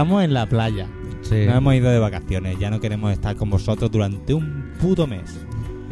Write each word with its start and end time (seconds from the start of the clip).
Estamos 0.00 0.24
en 0.24 0.32
la 0.32 0.46
playa. 0.46 0.86
Sí. 1.20 1.44
No 1.46 1.56
hemos 1.56 1.74
ido 1.74 1.90
de 1.90 1.98
vacaciones. 1.98 2.58
Ya 2.58 2.70
no 2.70 2.80
queremos 2.80 3.12
estar 3.12 3.36
con 3.36 3.50
vosotros 3.50 3.90
durante 3.90 4.32
un 4.32 4.72
puto 4.80 5.06
mes. 5.06 5.38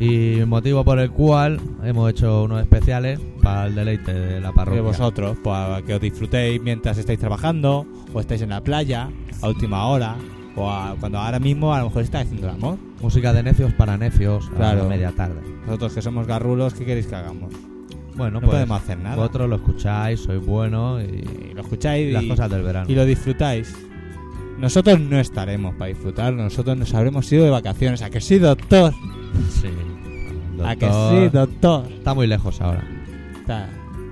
Y 0.00 0.36
motivo 0.46 0.82
por 0.82 0.98
el 0.98 1.10
cual 1.10 1.60
hemos 1.84 2.08
hecho 2.10 2.44
unos 2.44 2.62
especiales 2.62 3.20
para 3.42 3.66
el 3.66 3.74
deleite 3.74 4.14
de 4.14 4.40
la 4.40 4.48
De 4.48 4.54
parroquia. 4.54 4.80
vosotros, 4.80 5.36
pues 5.44 5.82
que 5.82 5.94
os 5.94 6.00
disfrutéis 6.00 6.58
mientras 6.62 6.96
estáis 6.96 7.18
trabajando, 7.18 7.84
o 8.14 8.20
estáis 8.20 8.40
en 8.40 8.48
la 8.48 8.62
playa, 8.62 9.10
a 9.42 9.48
última 9.48 9.84
hora, 9.88 10.16
o 10.56 10.70
a- 10.70 10.96
cuando 10.98 11.18
ahora 11.18 11.38
mismo 11.38 11.74
a 11.74 11.80
lo 11.80 11.86
mejor 11.86 12.02
estáis 12.04 12.24
haciendo 12.28 12.48
el 12.48 12.54
amor. 12.54 12.78
Música 13.02 13.34
de 13.34 13.42
necios 13.42 13.74
para 13.74 13.98
necios 13.98 14.48
Claro. 14.56 14.80
a 14.80 14.82
la 14.84 14.88
media 14.88 15.12
tarde. 15.12 15.40
Nosotros 15.66 15.92
que 15.92 16.00
somos 16.00 16.26
garrulos, 16.26 16.72
¿qué 16.72 16.86
queréis 16.86 17.06
que 17.08 17.14
hagamos? 17.14 17.52
Bueno, 18.16 18.40
No 18.40 18.46
pues 18.46 18.52
podemos 18.52 18.80
hacer 18.82 18.98
nada. 18.98 19.16
vosotros 19.16 19.48
lo 19.50 19.56
escucháis, 19.56 20.20
sois 20.20 20.44
buenos 20.44 21.02
y, 21.02 21.50
Y 21.50 21.54
lo 21.54 21.60
escucháis 21.60 22.08
y 22.08 22.12
las 22.12 22.24
cosas 22.24 22.50
del 22.50 22.62
verano. 22.62 22.86
y 22.90 22.94
lo 22.94 23.04
disfrutáis. 23.04 23.76
Nosotros 24.58 24.98
no 25.00 25.18
estaremos 25.20 25.74
para 25.76 25.88
disfrutar, 25.88 26.32
nosotros 26.34 26.76
nos 26.76 26.92
habremos 26.94 27.30
ido 27.32 27.44
de 27.44 27.50
vacaciones. 27.50 28.02
¿A 28.02 28.10
que 28.10 28.20
sí, 28.20 28.38
doctor? 28.38 28.92
Sí. 29.50 29.68
¿A 30.64 30.74
que 30.74 30.86
sí, 30.86 31.28
doctor? 31.32 31.86
Está 31.90 32.14
muy 32.14 32.26
lejos 32.26 32.60
ahora. 32.60 32.84
Está 33.40 33.68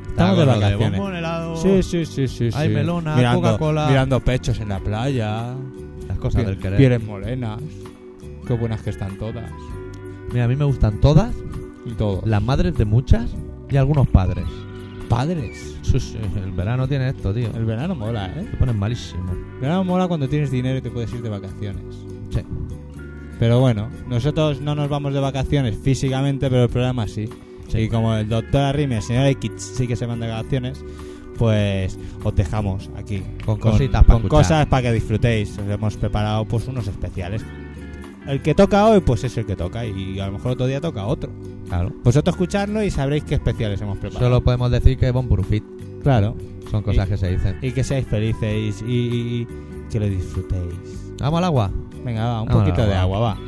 Estamos 0.08 0.38
de 0.38 0.44
con 0.44 0.54
lo 0.54 0.60
vacaciones. 0.60 0.98
bombón, 1.00 1.16
helado, 1.16 1.56
Sí, 1.56 1.82
sí, 1.82 2.06
sí, 2.06 2.28
sí. 2.28 2.48
Hay 2.54 2.68
sí. 2.68 2.74
melona, 2.74 3.16
mirando, 3.16 3.42
Coca-Cola. 3.42 3.88
Mirando 3.88 4.20
pechos 4.20 4.60
en 4.60 4.68
la 4.68 4.78
playa. 4.78 5.54
Las 6.08 6.18
cosas 6.18 6.42
Pie- 6.42 6.46
del 6.46 6.58
querer. 6.58 6.76
Pieles 6.78 7.02
morenas. 7.04 7.60
Qué 8.46 8.52
buenas 8.54 8.80
que 8.82 8.90
están 8.90 9.18
todas. 9.18 9.50
Mira, 10.32 10.44
a 10.44 10.48
mí 10.48 10.54
me 10.56 10.64
gustan 10.64 11.00
todas, 11.00 11.34
Y 11.84 11.90
todo. 11.90 12.22
las 12.24 12.40
madres 12.42 12.76
de 12.78 12.84
muchas 12.84 13.28
y 13.68 13.76
algunos 13.76 14.06
padres. 14.08 14.44
Padres. 15.08 15.76
El 16.42 16.52
verano 16.52 16.86
tiene 16.86 17.08
esto, 17.08 17.32
tío. 17.32 17.48
El 17.54 17.64
verano 17.64 17.94
mola, 17.94 18.26
¿eh? 18.36 18.46
Se 18.50 18.56
ponen 18.56 18.78
malísimo. 18.78 19.32
El 19.32 19.60
verano 19.60 19.84
mola 19.84 20.08
cuando 20.08 20.28
tienes 20.28 20.50
dinero 20.50 20.78
y 20.78 20.82
te 20.82 20.90
puedes 20.90 21.12
ir 21.12 21.22
de 21.22 21.28
vacaciones. 21.28 21.82
Sí. 22.30 22.40
Pero 23.38 23.60
bueno, 23.60 23.88
nosotros 24.08 24.60
no 24.60 24.74
nos 24.74 24.88
vamos 24.88 25.12
de 25.14 25.20
vacaciones 25.20 25.76
físicamente, 25.78 26.48
pero 26.48 26.64
el 26.64 26.68
programa 26.68 27.06
sí. 27.06 27.28
Sí. 27.68 27.78
Y 27.78 27.88
como 27.88 28.14
el 28.14 28.28
doctor 28.28 28.62
Arrim 28.62 28.92
y 28.92 28.94
el 28.96 29.02
señor 29.02 29.26
X 29.26 29.52
sí 29.56 29.86
que 29.86 29.96
se 29.96 30.06
van 30.06 30.20
de 30.20 30.28
vacaciones, 30.28 30.84
pues 31.36 31.98
os 32.22 32.34
dejamos 32.34 32.90
aquí. 32.96 33.22
Con 33.44 33.58
cositas 33.58 34.02
pa' 34.04 34.14
con 34.14 34.22
escuchar. 34.22 34.38
cosas 34.38 34.66
para 34.66 34.82
que 34.82 34.92
disfrutéis. 34.92 35.58
Os 35.58 35.68
hemos 35.68 35.96
preparado 35.96 36.44
pues 36.44 36.66
unos 36.68 36.86
especiales. 36.86 37.44
El 38.26 38.42
que 38.42 38.54
toca 38.54 38.86
hoy, 38.86 39.00
pues 39.00 39.22
es 39.24 39.36
el 39.36 39.46
que 39.46 39.56
toca. 39.56 39.84
Y 39.86 40.18
a 40.18 40.26
lo 40.26 40.32
mejor 40.32 40.52
otro 40.52 40.66
día 40.66 40.80
toca 40.80 41.06
otro. 41.06 41.30
Claro. 41.68 41.92
Vosotros 42.04 42.34
escuchadlo 42.34 42.82
y 42.82 42.90
sabréis 42.90 43.24
qué 43.24 43.34
especiales 43.36 43.80
hemos 43.80 43.98
preparado. 43.98 44.26
Solo 44.26 44.42
podemos 44.42 44.70
decir 44.70 44.96
que 44.98 45.10
Bon 45.10 45.28
Burufit. 45.28 45.64
Claro. 46.02 46.36
Son 46.70 46.82
cosas 46.82 47.06
Y- 47.06 47.10
que 47.10 47.16
se 47.16 47.30
dicen. 47.30 47.58
Y 47.62 47.72
que 47.72 47.84
seáis 47.84 48.06
felices 48.06 48.82
y, 48.86 48.92
y- 48.92 49.40
y 49.42 49.46
que 49.90 50.00
lo 50.00 50.06
disfrutéis. 50.06 51.12
¿Vamos 51.20 51.38
al 51.38 51.44
agua? 51.44 51.70
Venga, 52.04 52.24
va, 52.24 52.42
un 52.42 52.48
Vamos 52.48 52.62
poquito 52.64 52.86
de 52.86 52.94
agua, 52.94 53.18
va. 53.18 53.38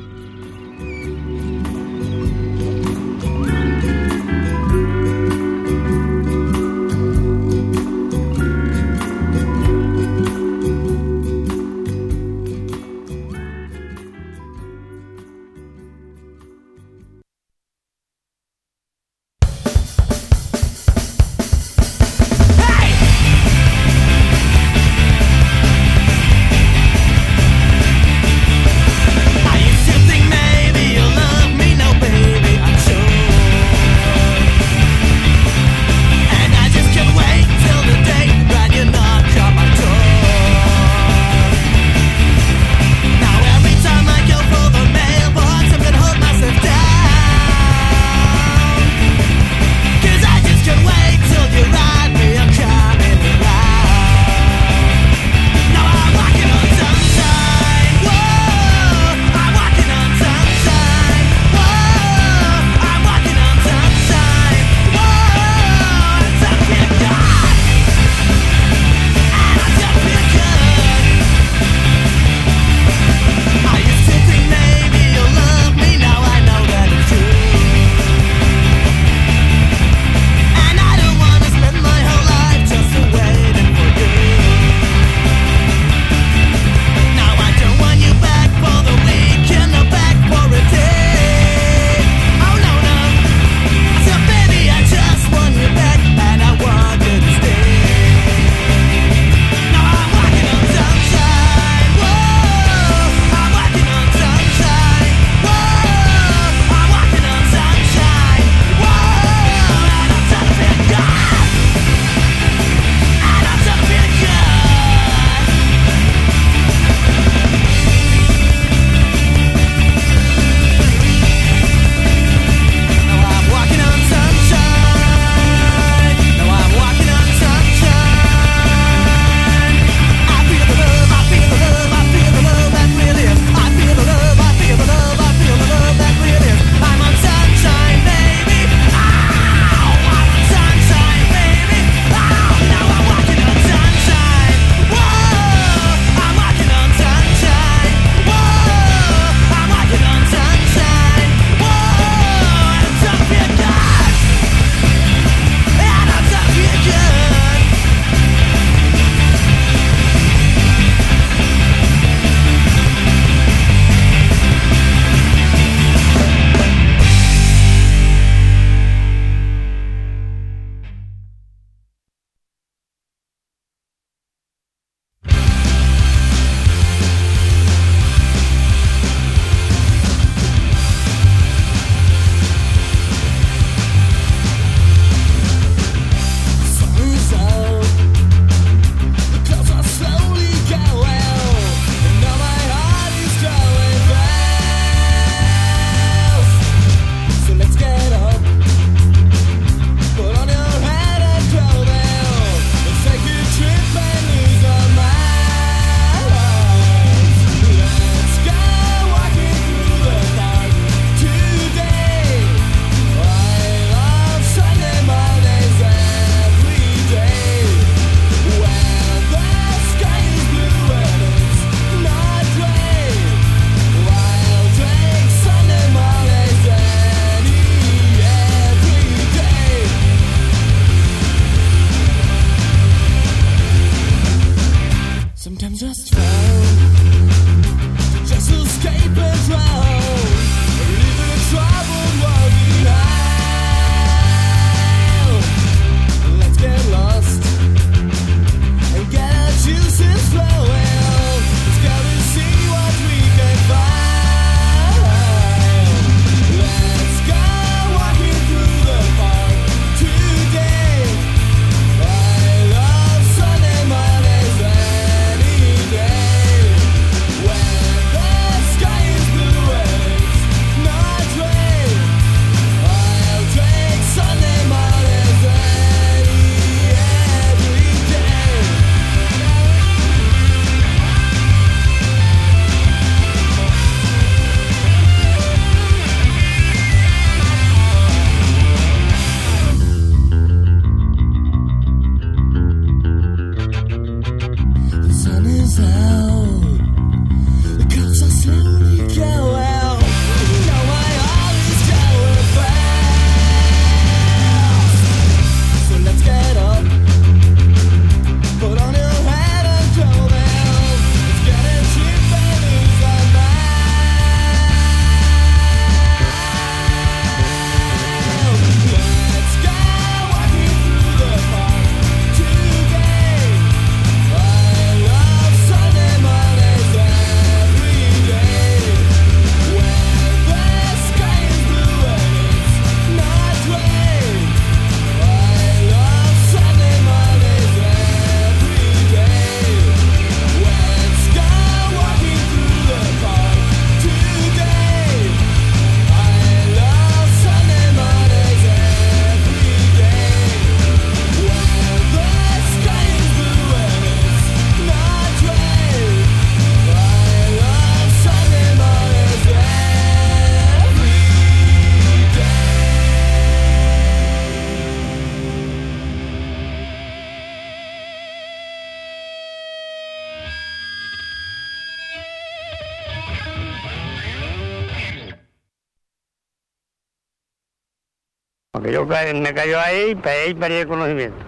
me 379.09 379.55
cayó 379.55 379.81
ahí 379.81 380.19
y 380.23 380.29
ahí 380.29 380.55
perdí 380.55 380.75
el 380.77 380.89
conocimiento. 380.89 381.45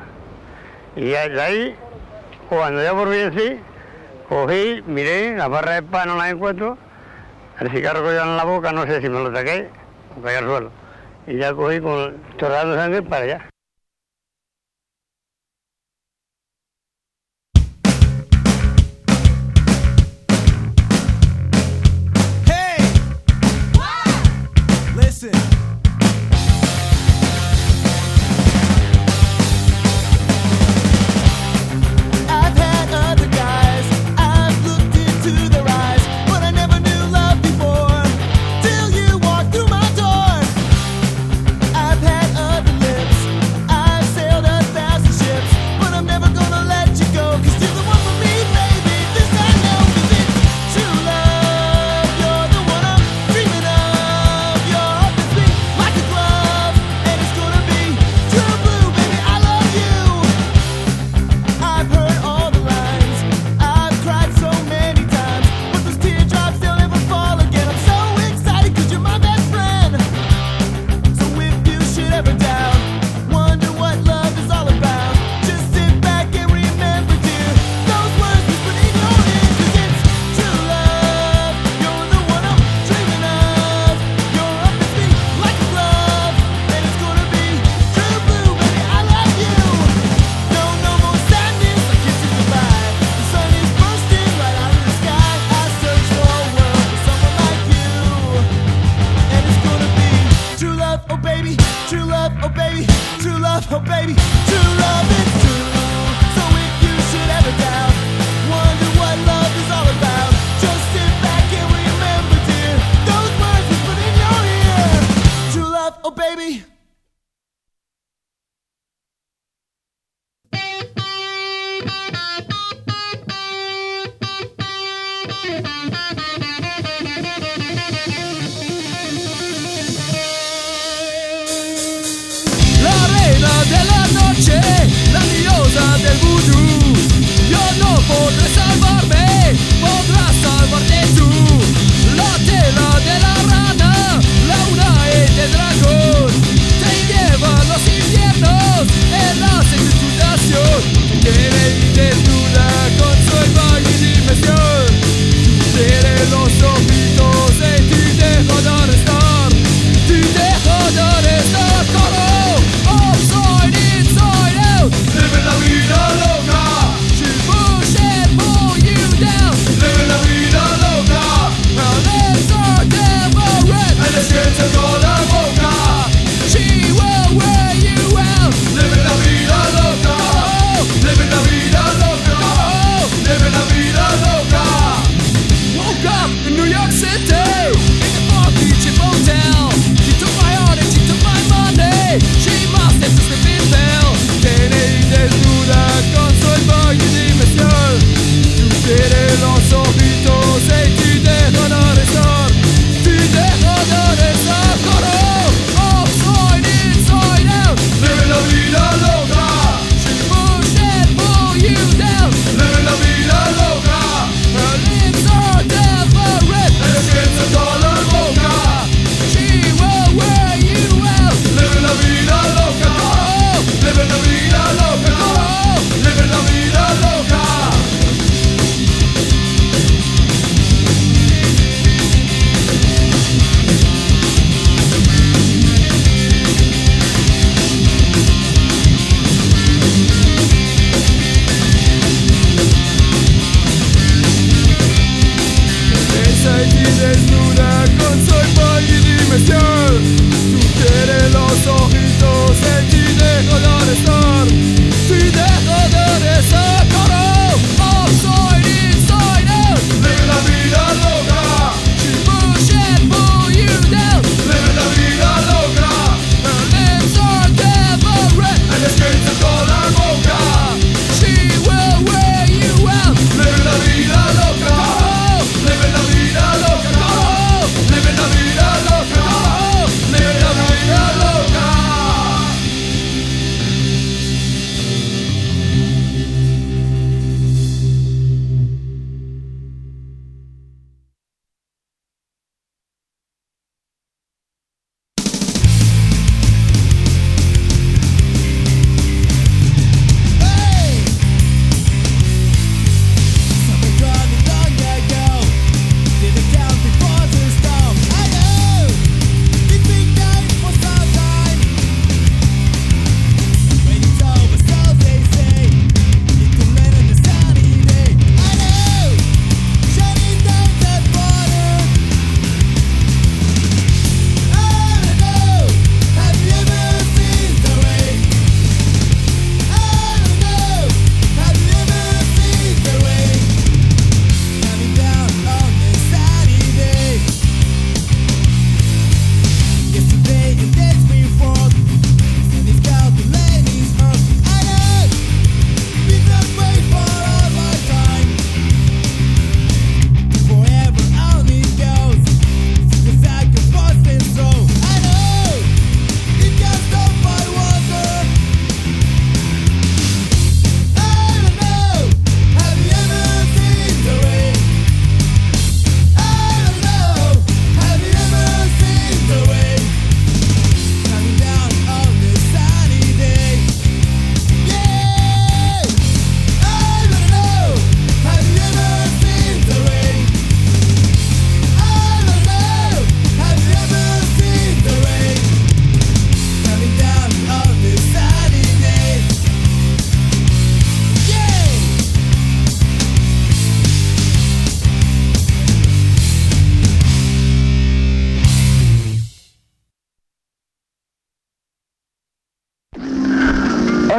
Y 0.97 1.11
de 1.11 1.41
ahí, 1.41 1.77
cuando 2.49 2.83
ya 2.83 2.93
volví 2.93 3.21
así, 3.21 3.61
cogí, 4.29 4.83
miré, 4.87 5.37
la 5.37 5.49
barra 5.49 5.75
de 5.75 5.83
pan 5.83 6.09
no 6.09 6.17
la 6.17 6.31
encuentro, 6.31 6.79
el 7.61 7.71
cigarro 7.71 8.03
que 8.03 8.17
en 8.17 8.37
la 8.37 8.45
boca, 8.45 8.73
no 8.73 8.87
sé 8.87 9.01
si 9.01 9.09
me 9.09 9.23
lo 9.23 9.35
saqué 9.35 9.69
o 10.19 10.23
cayó 10.23 10.39
al 10.39 10.45
suelo. 10.45 10.71
Y 11.27 11.37
ya 11.37 11.53
cogí 11.53 11.81
con 11.81 12.17
chorrado 12.39 12.75
sangre 12.77 13.03
para 13.03 13.25
allá. 13.25 13.51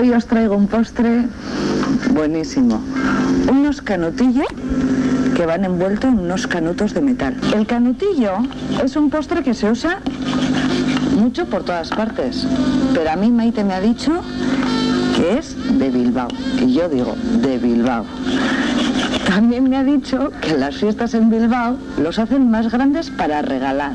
Hoy 0.01 0.13
os 0.13 0.25
traigo 0.25 0.55
un 0.55 0.65
postre 0.65 1.27
buenísimo. 2.10 2.81
Unos 3.51 3.84
canutillos 3.84 4.48
que 5.36 5.46
van 5.46 5.63
envueltos 5.63 6.10
en 6.10 6.17
unos 6.22 6.48
canutos 6.48 6.96
de 6.96 7.01
metal. 7.01 7.38
El 7.53 7.67
canutillo 7.67 8.31
es 8.84 8.96
un 8.96 9.12
postre 9.12 9.43
que 9.43 9.53
se 9.53 9.70
usa 9.70 10.00
mucho 11.15 11.46
por 11.46 11.62
todas 11.63 11.89
partes, 11.89 12.48
pero 12.96 13.12
a 13.12 13.15
mí 13.15 13.29
Maite 13.29 13.63
me 13.63 13.75
ha 13.75 13.79
dicho 13.79 14.24
que 15.15 15.38
es 15.38 15.55
de 15.77 15.91
Bilbao. 15.91 16.29
Y 16.60 16.74
yo 16.74 16.89
digo, 16.89 17.15
de 17.39 17.60
Bilbao. 17.60 18.03
También 19.27 19.70
me 19.70 19.77
ha 19.77 19.84
dicho 19.84 20.31
que 20.41 20.58
las 20.58 20.77
fiestas 20.77 21.13
en 21.13 21.29
Bilbao 21.29 21.77
los 22.01 22.17
hacen 22.17 22.50
más 22.50 22.72
grandes 22.72 23.12
para 23.12 23.43
regalar. 23.43 23.93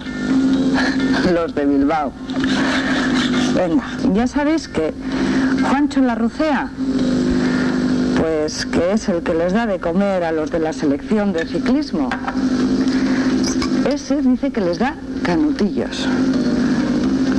los 1.34 1.52
de 1.52 1.66
Bilbao. 1.66 2.12
Venga, 3.56 3.84
ya 4.14 4.26
sabéis 4.28 4.68
que 4.68 4.94
Juancho 5.68 6.00
Larrucea, 6.00 6.70
pues 8.20 8.66
que 8.66 8.92
es 8.92 9.08
el 9.08 9.22
que 9.22 9.34
les 9.34 9.52
da 9.52 9.66
de 9.66 9.78
comer 9.78 10.24
a 10.24 10.32
los 10.32 10.50
de 10.50 10.58
la 10.58 10.72
selección 10.72 11.32
de 11.32 11.46
ciclismo. 11.46 12.08
Ese 13.88 14.22
dice 14.22 14.52
que 14.52 14.60
les 14.60 14.78
da 14.78 14.94
canutillos. 15.22 16.08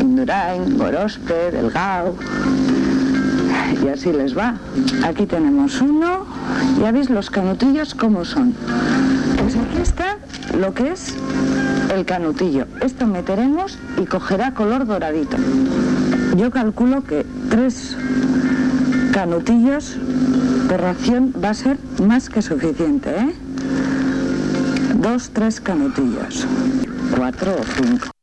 Indurain, 0.02 0.78
Gorospe, 0.78 1.52
Delgado. 1.52 2.16
Y 3.84 3.88
así 3.90 4.12
les 4.12 4.38
va. 4.38 4.56
Aquí 5.06 5.26
tenemos 5.26 5.82
uno. 5.82 6.26
Ya 6.80 6.92
veis 6.92 7.10
los 7.10 7.30
canutillos 7.30 7.96
cómo 7.96 8.26
son. 8.26 8.54
Pues 9.42 9.56
aquí 9.56 9.82
está 9.82 10.18
lo 10.58 10.74
que 10.74 10.92
es 10.92 11.16
el 11.94 12.06
canutillo. 12.06 12.66
Esto 12.82 13.08
meteremos 13.08 13.78
y 14.02 14.06
cogerá 14.06 14.54
color 14.54 14.86
doradito 14.86 15.38
yo 16.38 16.52
calculo 16.52 17.04
que 17.04 17.26
tres 17.50 17.98
canutillos 19.12 19.98
de 20.70 20.78
ración 20.78 21.34
va 21.44 21.50
a 21.50 21.54
ser 21.56 21.78
más 22.06 22.30
que 22.30 22.44
suficiente, 22.44 23.10
¿eh? 23.10 23.34
Dos, 25.02 25.32
tres 25.34 25.60
canutillos. 25.60 26.46
Cuatro 27.16 27.56
o 27.56 27.64
cinco. 27.64 28.17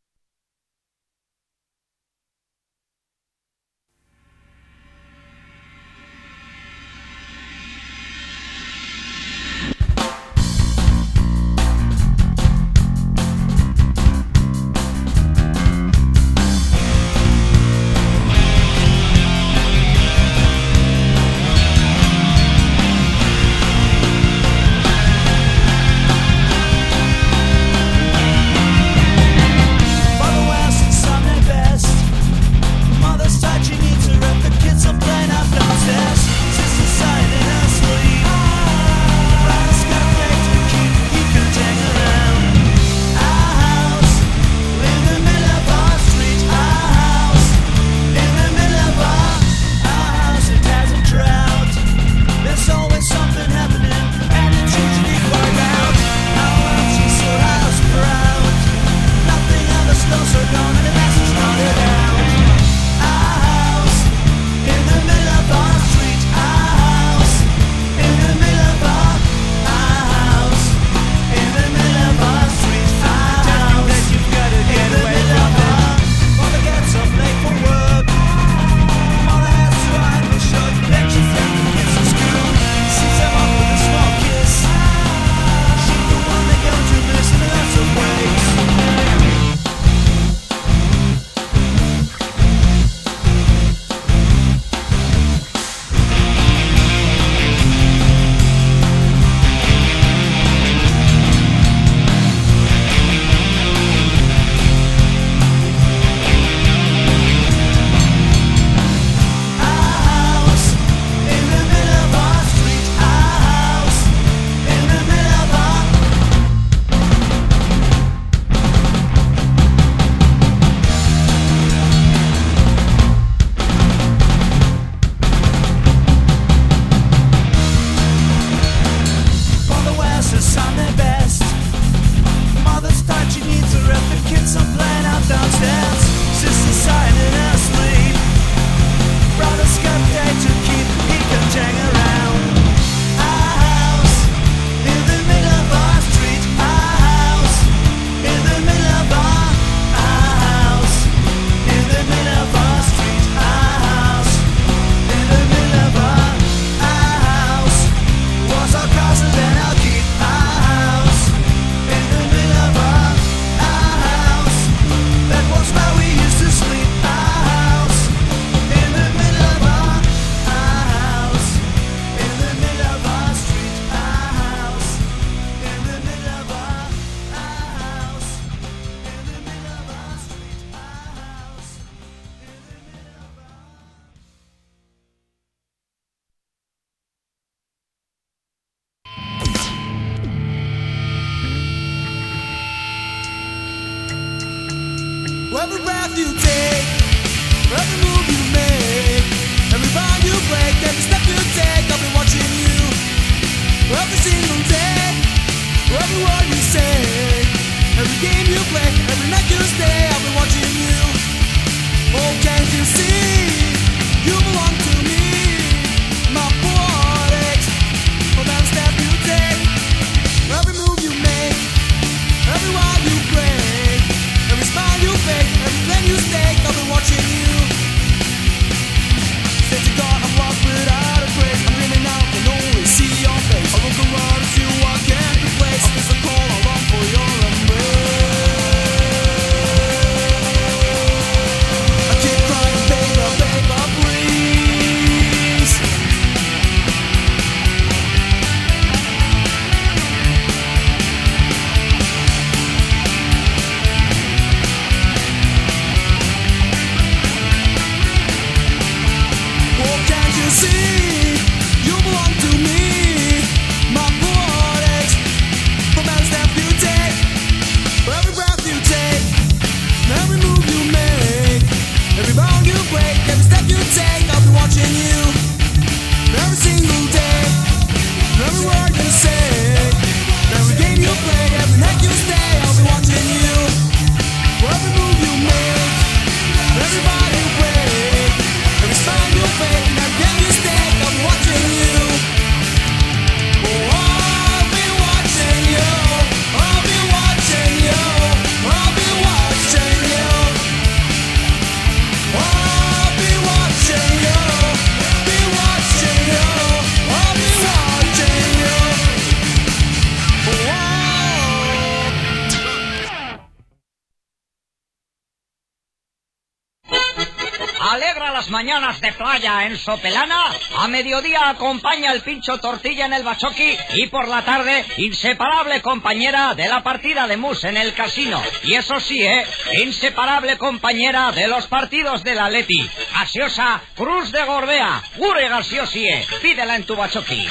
De 319.05 319.13
playa 319.13 319.67
en 319.67 319.77
Sopelana, 319.77 320.43
a 320.79 320.89
mediodía 320.89 321.51
acompaña 321.51 322.11
el 322.11 322.23
pincho 322.23 322.57
tortilla 322.57 323.05
en 323.05 323.13
el 323.13 323.23
bachoqui 323.23 323.77
y 323.97 324.07
por 324.07 324.29
la 324.29 324.43
tarde, 324.47 324.83
inseparable 324.97 325.83
compañera 325.83 326.55
de 326.55 326.69
la 326.69 326.83
partida 326.83 327.27
de 327.27 327.37
mus 327.37 327.65
en 327.65 327.77
el 327.77 327.93
casino. 327.93 328.43
Y 328.63 328.73
eso 328.73 328.99
sí, 329.01 329.23
¿eh? 329.23 329.45
Inseparable 329.83 330.57
compañera 330.57 331.33
de 331.33 331.49
los 331.49 331.67
partidos 331.67 332.25
del 332.25 332.39
Atleti. 332.39 332.89
Gaseosa 333.13 333.83
Cruz 333.95 334.33
de 334.33 334.43
Gorbea, 334.43 335.03
Gure 335.17 335.51
Gaseosie, 335.51 336.27
pídela 336.41 336.77
en 336.77 336.85
tu 336.85 336.97
bachoqui. 336.97 337.47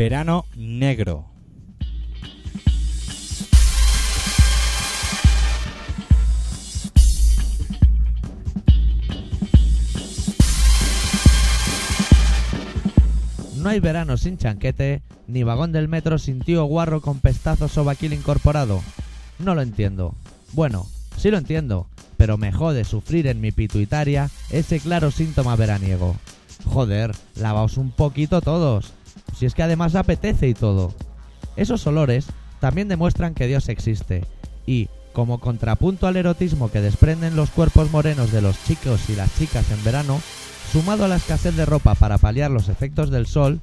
Verano 0.00 0.46
negro. 0.56 1.26
No 13.56 13.68
hay 13.68 13.78
verano 13.80 14.16
sin 14.16 14.38
chanquete, 14.38 15.02
ni 15.26 15.42
vagón 15.42 15.70
del 15.72 15.86
metro 15.88 16.16
sin 16.16 16.40
tío 16.40 16.64
guarro 16.64 17.02
con 17.02 17.20
pestazo 17.20 17.68
sobaquil 17.68 18.14
incorporado. 18.14 18.80
No 19.38 19.54
lo 19.54 19.60
entiendo. 19.60 20.14
Bueno, 20.54 20.86
sí 21.18 21.30
lo 21.30 21.36
entiendo, 21.36 21.88
pero 22.16 22.38
me 22.38 22.52
jode 22.52 22.84
sufrir 22.84 23.26
en 23.26 23.42
mi 23.42 23.52
pituitaria 23.52 24.30
ese 24.48 24.80
claro 24.80 25.10
síntoma 25.10 25.56
veraniego. 25.56 26.16
Joder, 26.64 27.14
lavaos 27.36 27.76
un 27.76 27.90
poquito 27.90 28.40
todos. 28.40 28.94
Si 29.36 29.46
es 29.46 29.54
que 29.54 29.62
además 29.62 29.94
apetece 29.94 30.48
y 30.48 30.54
todo. 30.54 30.94
Esos 31.56 31.86
olores 31.86 32.26
también 32.60 32.88
demuestran 32.88 33.34
que 33.34 33.46
Dios 33.46 33.68
existe. 33.68 34.24
Y, 34.66 34.88
como 35.12 35.40
contrapunto 35.40 36.06
al 36.06 36.16
erotismo 36.16 36.70
que 36.70 36.80
desprenden 36.80 37.36
los 37.36 37.50
cuerpos 37.50 37.90
morenos 37.90 38.30
de 38.32 38.42
los 38.42 38.62
chicos 38.64 39.08
y 39.08 39.16
las 39.16 39.34
chicas 39.36 39.70
en 39.70 39.82
verano, 39.82 40.20
sumado 40.72 41.04
a 41.04 41.08
la 41.08 41.16
escasez 41.16 41.56
de 41.56 41.66
ropa 41.66 41.94
para 41.94 42.18
paliar 42.18 42.50
los 42.50 42.68
efectos 42.68 43.10
del 43.10 43.26
sol, 43.26 43.60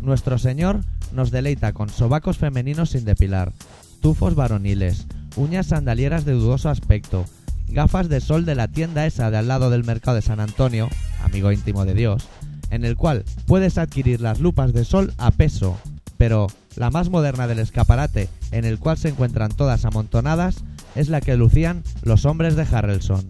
nuestro 0.00 0.38
Señor 0.38 0.80
nos 1.12 1.30
deleita 1.30 1.72
con 1.72 1.88
sobacos 1.88 2.38
femeninos 2.38 2.90
sin 2.90 3.04
depilar, 3.04 3.52
tufos 4.00 4.34
varoniles, 4.34 5.06
uñas 5.36 5.66
sandalieras 5.66 6.24
de 6.24 6.32
dudoso 6.32 6.70
aspecto, 6.70 7.26
gafas 7.68 8.08
de 8.08 8.20
sol 8.20 8.44
de 8.44 8.54
la 8.54 8.68
tienda 8.68 9.06
esa 9.06 9.30
de 9.30 9.38
al 9.38 9.48
lado 9.48 9.70
del 9.70 9.84
mercado 9.84 10.16
de 10.16 10.22
San 10.22 10.40
Antonio, 10.40 10.88
amigo 11.22 11.52
íntimo 11.52 11.84
de 11.84 11.94
Dios, 11.94 12.28
en 12.70 12.84
el 12.84 12.96
cual 12.96 13.24
puedes 13.46 13.78
adquirir 13.78 14.20
las 14.20 14.40
lupas 14.40 14.72
de 14.72 14.84
sol 14.84 15.12
a 15.18 15.30
peso, 15.30 15.78
pero 16.18 16.46
la 16.76 16.90
más 16.90 17.10
moderna 17.10 17.46
del 17.46 17.58
escaparate, 17.58 18.28
en 18.50 18.64
el 18.64 18.78
cual 18.78 18.98
se 18.98 19.08
encuentran 19.08 19.50
todas 19.50 19.84
amontonadas, 19.84 20.56
es 20.94 21.08
la 21.08 21.20
que 21.20 21.36
lucían 21.36 21.82
los 22.02 22.24
hombres 22.24 22.56
de 22.56 22.62
Harrelson. 22.62 23.26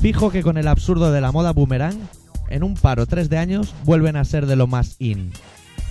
Fijo 0.00 0.30
que 0.30 0.42
con 0.42 0.58
el 0.58 0.68
absurdo 0.68 1.12
de 1.12 1.22
la 1.22 1.32
moda 1.32 1.52
boomerang, 1.52 1.98
en 2.50 2.62
un 2.62 2.74
paro 2.74 3.06
3 3.06 3.30
de 3.30 3.38
años 3.38 3.74
vuelven 3.84 4.16
a 4.16 4.24
ser 4.24 4.46
de 4.46 4.54
lo 4.54 4.66
más 4.66 4.96
in. 4.98 5.32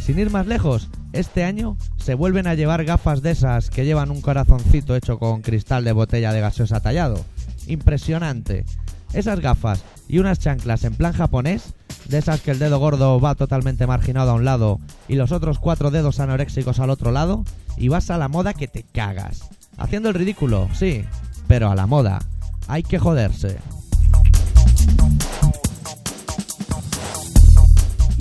Sin 0.03 0.19
ir 0.19 0.31
más 0.31 0.47
lejos, 0.47 0.89
este 1.13 1.45
año 1.45 1.77
se 1.95 2.13
vuelven 2.13 2.45
a 2.45 2.55
llevar 2.55 2.83
gafas 2.83 3.21
de 3.21 3.31
esas 3.31 3.69
que 3.69 3.85
llevan 3.85 4.11
un 4.11 4.19
corazoncito 4.19 4.97
hecho 4.97 5.17
con 5.17 5.41
cristal 5.41 5.85
de 5.85 5.93
botella 5.93 6.33
de 6.33 6.41
gaseosa 6.41 6.81
tallado. 6.81 7.23
Impresionante. 7.67 8.65
Esas 9.13 9.39
gafas 9.39 9.85
y 10.09 10.19
unas 10.19 10.39
chanclas 10.39 10.83
en 10.83 10.95
plan 10.95 11.13
japonés, 11.13 11.73
de 12.09 12.17
esas 12.17 12.41
que 12.41 12.51
el 12.51 12.59
dedo 12.59 12.79
gordo 12.79 13.21
va 13.21 13.35
totalmente 13.35 13.87
marginado 13.87 14.31
a 14.31 14.33
un 14.33 14.43
lado 14.43 14.81
y 15.07 15.15
los 15.15 15.31
otros 15.31 15.57
cuatro 15.57 15.89
dedos 15.89 16.19
anoréxicos 16.19 16.81
al 16.81 16.89
otro 16.89 17.13
lado, 17.13 17.45
y 17.77 17.87
vas 17.87 18.09
a 18.09 18.17
la 18.17 18.27
moda 18.27 18.53
que 18.53 18.67
te 18.67 18.83
cagas. 18.83 19.49
Haciendo 19.77 20.09
el 20.09 20.15
ridículo, 20.15 20.67
sí, 20.73 21.05
pero 21.47 21.71
a 21.71 21.75
la 21.75 21.87
moda. 21.87 22.19
Hay 22.67 22.83
que 22.83 22.99
joderse. 22.99 23.57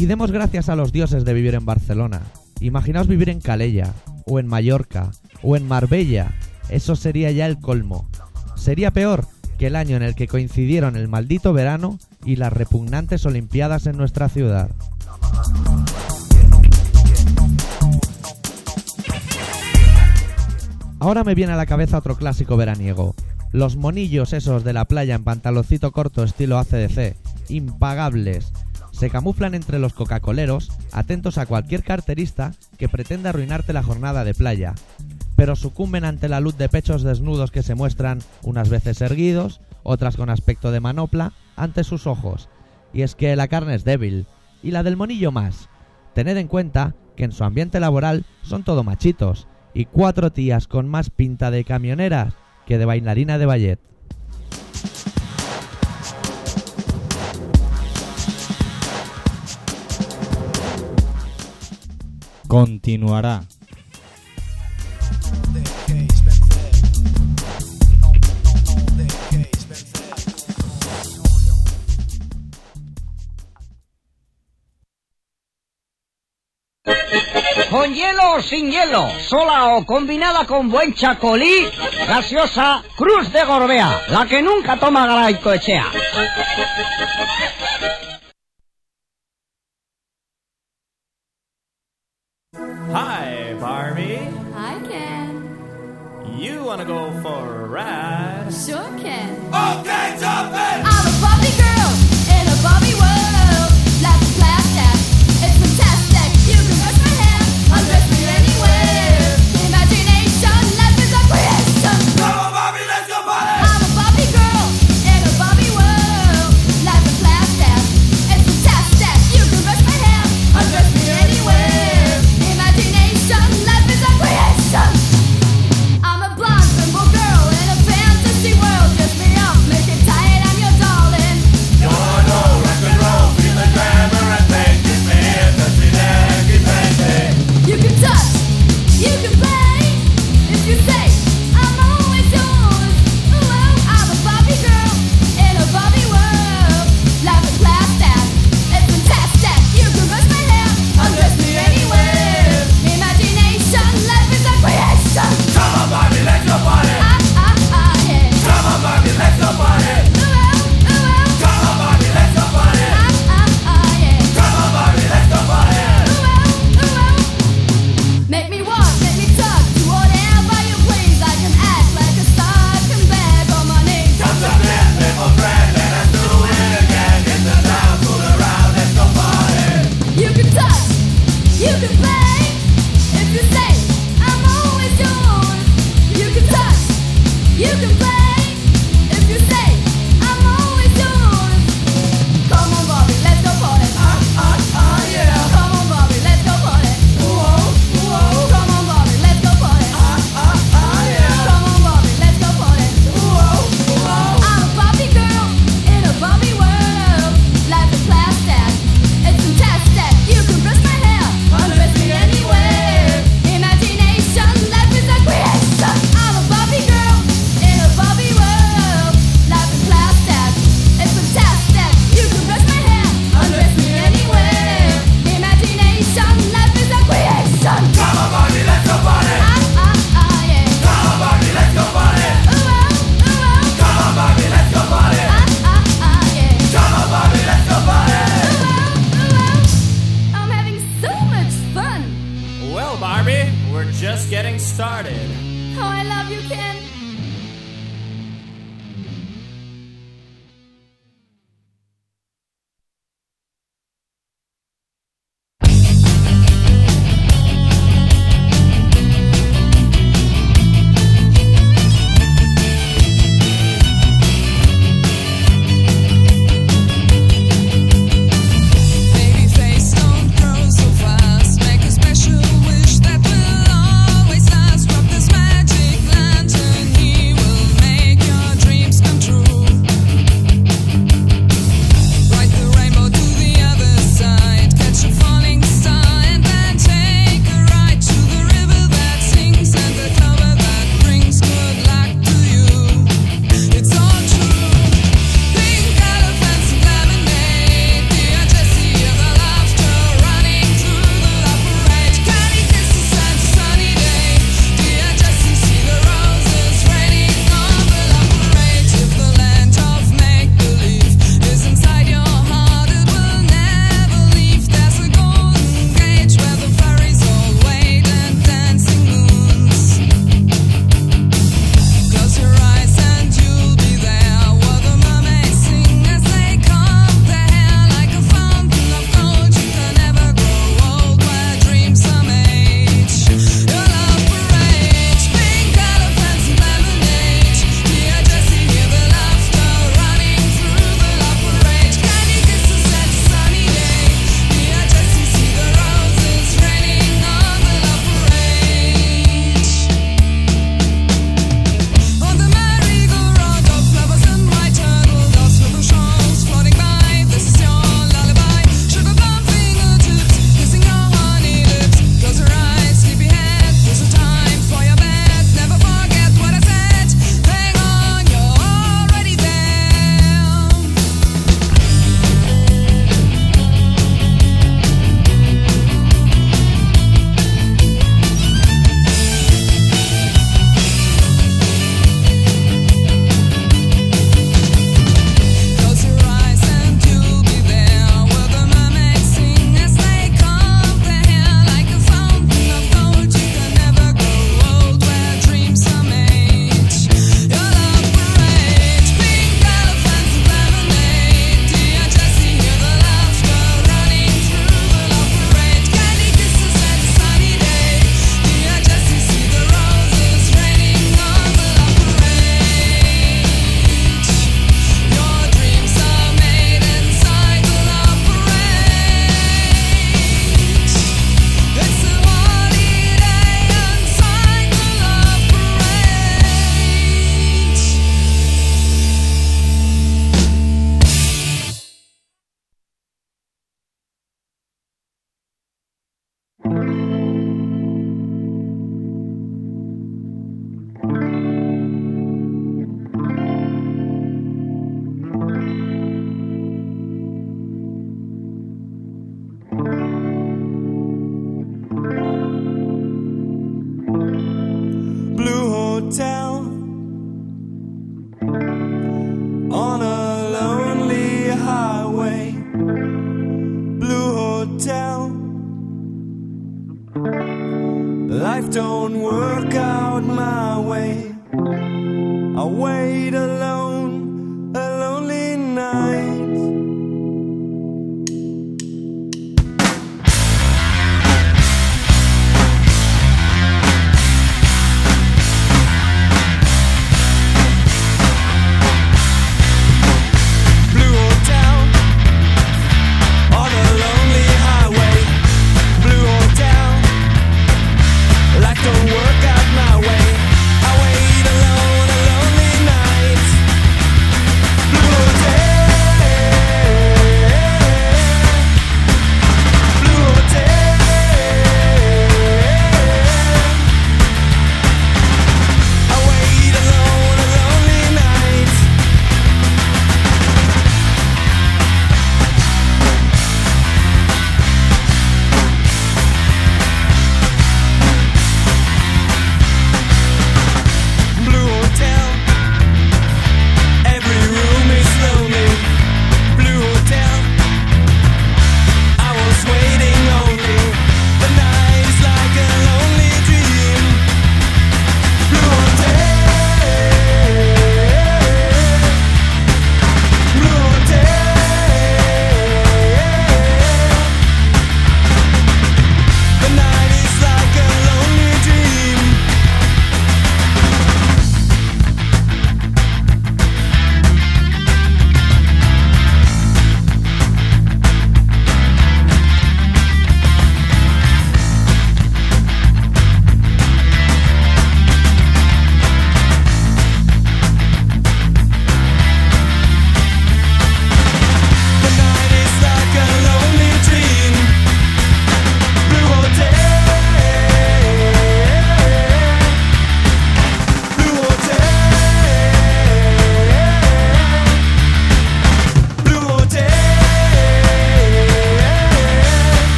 Y 0.00 0.06
demos 0.06 0.30
gracias 0.30 0.70
a 0.70 0.76
los 0.76 0.92
dioses 0.92 1.26
de 1.26 1.34
vivir 1.34 1.54
en 1.54 1.66
Barcelona. 1.66 2.22
Imaginaos 2.58 3.06
vivir 3.06 3.28
en 3.28 3.42
Calella, 3.42 3.92
o 4.24 4.38
en 4.38 4.46
Mallorca, 4.46 5.10
o 5.42 5.56
en 5.58 5.68
Marbella. 5.68 6.32
Eso 6.70 6.96
sería 6.96 7.30
ya 7.32 7.44
el 7.44 7.60
colmo. 7.60 8.08
Sería 8.56 8.92
peor 8.92 9.26
que 9.58 9.66
el 9.66 9.76
año 9.76 9.96
en 9.96 10.02
el 10.02 10.14
que 10.14 10.26
coincidieron 10.26 10.96
el 10.96 11.06
maldito 11.06 11.52
verano 11.52 11.98
y 12.24 12.36
las 12.36 12.50
repugnantes 12.50 13.26
Olimpiadas 13.26 13.86
en 13.86 13.98
nuestra 13.98 14.30
ciudad. 14.30 14.70
Ahora 20.98 21.24
me 21.24 21.34
viene 21.34 21.52
a 21.52 21.56
la 21.56 21.66
cabeza 21.66 21.98
otro 21.98 22.16
clásico 22.16 22.56
veraniego. 22.56 23.14
Los 23.52 23.76
monillos 23.76 24.32
esos 24.32 24.64
de 24.64 24.72
la 24.72 24.86
playa 24.86 25.14
en 25.14 25.24
pantaloncito 25.24 25.92
corto 25.92 26.24
estilo 26.24 26.56
ACDC. 26.56 27.16
Impagables. 27.50 28.50
Se 29.00 29.08
camuflan 29.08 29.54
entre 29.54 29.78
los 29.78 29.94
cocacoleros, 29.94 30.70
atentos 30.92 31.38
a 31.38 31.46
cualquier 31.46 31.82
carterista 31.82 32.52
que 32.76 32.86
pretenda 32.86 33.30
arruinarte 33.30 33.72
la 33.72 33.82
jornada 33.82 34.24
de 34.24 34.34
playa. 34.34 34.74
Pero 35.36 35.56
sucumben 35.56 36.04
ante 36.04 36.28
la 36.28 36.38
luz 36.40 36.58
de 36.58 36.68
pechos 36.68 37.02
desnudos 37.02 37.50
que 37.50 37.62
se 37.62 37.74
muestran 37.74 38.18
unas 38.42 38.68
veces 38.68 39.00
erguidos, 39.00 39.62
otras 39.84 40.18
con 40.18 40.28
aspecto 40.28 40.70
de 40.70 40.80
manopla, 40.80 41.32
ante 41.56 41.82
sus 41.82 42.06
ojos. 42.06 42.50
Y 42.92 43.00
es 43.00 43.14
que 43.14 43.34
la 43.36 43.48
carne 43.48 43.74
es 43.74 43.84
débil, 43.84 44.26
y 44.62 44.70
la 44.70 44.82
del 44.82 44.98
monillo 44.98 45.32
más. 45.32 45.70
Tened 46.12 46.36
en 46.36 46.48
cuenta 46.48 46.94
que 47.16 47.24
en 47.24 47.32
su 47.32 47.42
ambiente 47.42 47.80
laboral 47.80 48.26
son 48.42 48.64
todo 48.64 48.84
machitos, 48.84 49.48
y 49.72 49.86
cuatro 49.86 50.30
tías 50.30 50.66
con 50.66 50.90
más 50.90 51.08
pinta 51.08 51.50
de 51.50 51.64
camioneras 51.64 52.34
que 52.66 52.76
de 52.76 52.84
bailarina 52.84 53.38
de 53.38 53.46
ballet. 53.46 53.89
Continuará. 62.50 63.42
Con 77.70 77.94
hielo 77.94 78.34
o 78.34 78.42
sin 78.42 78.72
hielo, 78.72 79.08
sola 79.20 79.76
o 79.76 79.86
combinada 79.86 80.44
con 80.44 80.68
buen 80.68 80.92
chacolí, 80.92 81.70
gaseosa 82.08 82.82
Cruz 82.96 83.32
de 83.32 83.44
Gorbea, 83.44 84.06
la 84.08 84.26
que 84.26 84.42
nunca 84.42 84.76
toma 84.76 85.06
Galaico 85.06 85.52
Echea. 85.52 85.86
Hi, 92.92 93.54
Barbie. 93.60 94.16
Hi, 94.52 94.80
Ken. 94.88 95.56
You 96.36 96.64
want 96.64 96.80
to 96.80 96.86
go 96.86 97.12
for 97.22 97.62
a 97.62 97.66
ride? 97.68 98.50
Sure 98.52 98.89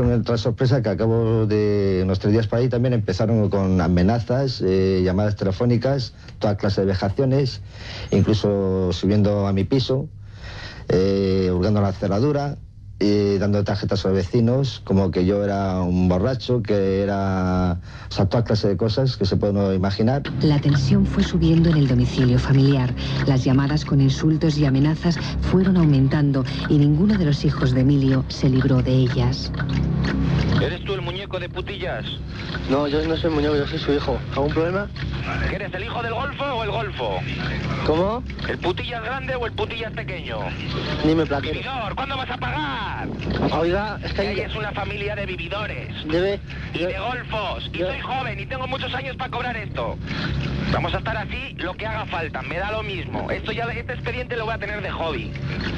fue 0.00 0.06
nuestra 0.06 0.38
sorpresa? 0.38 0.82
Que 0.82 0.88
a 0.88 0.96
cabo 0.96 1.46
de 1.46 2.00
unos 2.04 2.18
tres 2.18 2.32
días 2.32 2.46
por 2.46 2.58
ahí 2.58 2.68
también 2.68 2.94
empezaron 2.94 3.48
con 3.50 3.80
amenazas, 3.80 4.62
eh, 4.64 5.02
llamadas 5.04 5.36
telefónicas, 5.36 6.14
toda 6.38 6.56
clase 6.56 6.80
de 6.82 6.86
vejaciones, 6.86 7.60
incluso 8.10 8.92
subiendo 8.92 9.46
a 9.46 9.52
mi 9.52 9.64
piso, 9.64 10.08
eh, 10.88 11.50
hurgando 11.52 11.80
la 11.82 11.92
cerradura, 11.92 12.56
y 13.00 13.38
dando 13.38 13.64
tarjetas 13.64 14.04
a 14.04 14.08
los 14.08 14.18
vecinos, 14.18 14.82
como 14.84 15.10
que 15.10 15.24
yo 15.24 15.42
era 15.42 15.80
un 15.80 16.08
borracho, 16.08 16.62
que 16.62 17.00
era... 17.00 17.80
O 18.10 18.14
sea, 18.14 18.26
toda 18.26 18.44
clase 18.44 18.68
de 18.68 18.76
cosas 18.76 19.16
que 19.16 19.24
se 19.24 19.36
puede 19.36 19.52
uno 19.52 19.72
imaginar. 19.72 20.22
La 20.42 20.60
tensión 20.60 21.06
fue 21.06 21.22
subiendo 21.22 21.70
en 21.70 21.78
el 21.78 21.88
domicilio 21.88 22.38
familiar. 22.38 22.94
Las 23.26 23.44
llamadas 23.44 23.84
con 23.86 24.00
insultos 24.00 24.58
y 24.58 24.66
amenazas 24.66 25.18
fueron 25.40 25.78
aumentando 25.78 26.44
y 26.68 26.76
ninguno 26.76 27.16
de 27.16 27.24
los 27.24 27.44
hijos 27.44 27.72
de 27.72 27.80
Emilio 27.80 28.24
se 28.28 28.50
libró 28.50 28.82
de 28.82 28.92
ellas. 28.92 29.50
¿Eres 30.60 30.84
tú 30.84 30.92
el 30.92 30.99
muñeco 31.20 31.38
de 31.38 31.48
putillas? 31.50 32.04
No, 32.70 32.88
yo 32.88 33.06
no 33.06 33.14
soy 33.14 33.30
muñeco, 33.30 33.54
yo 33.54 33.66
soy 33.66 33.78
su 33.78 33.92
hijo. 33.92 34.18
¿Algún 34.32 34.52
problema? 34.54 34.88
¿Que 35.50 35.56
¿Eres 35.56 35.74
el 35.74 35.84
hijo 35.84 36.02
del 36.02 36.14
golfo 36.14 36.44
o 36.44 36.64
el 36.64 36.70
golfo? 36.70 37.20
¿Cómo? 37.84 38.22
¿El 38.48 38.56
putillas 38.58 39.02
grande 39.04 39.34
o 39.34 39.44
el 39.44 39.52
putillas 39.52 39.92
pequeño? 39.92 40.38
Ni 41.04 41.14
me 41.14 41.26
plaquero. 41.26 41.52
Vividor, 41.52 41.94
¿cuándo 41.94 42.16
vas 42.16 42.30
a 42.30 42.38
pagar? 42.38 43.08
Oiga, 43.52 43.98
es 44.02 44.14
que 44.14 44.42
es 44.44 44.54
una 44.54 44.72
familia 44.72 45.14
de 45.14 45.26
vividores. 45.26 45.88
Debe... 46.06 46.40
Y 46.72 46.78
de 46.78 46.98
golfos. 46.98 47.68
Y 47.74 47.78
soy 47.80 48.00
joven 48.00 48.40
y 48.40 48.46
tengo 48.46 48.66
muchos 48.66 48.94
años 48.94 49.14
para 49.16 49.30
cobrar 49.30 49.56
esto. 49.58 49.98
Vamos 50.72 50.94
a 50.94 50.98
estar 50.98 51.18
así 51.18 51.54
lo 51.58 51.74
que 51.74 51.86
haga 51.86 52.06
falta. 52.06 52.40
Me 52.40 52.56
da 52.56 52.72
lo 52.72 52.82
mismo. 52.82 53.30
Esto 53.30 53.52
ya, 53.52 53.64
este 53.64 53.92
expediente 53.92 54.36
lo 54.36 54.46
voy 54.46 54.54
a 54.54 54.58
tener 54.58 54.80
de 54.80 54.90
hobby. 54.90 55.30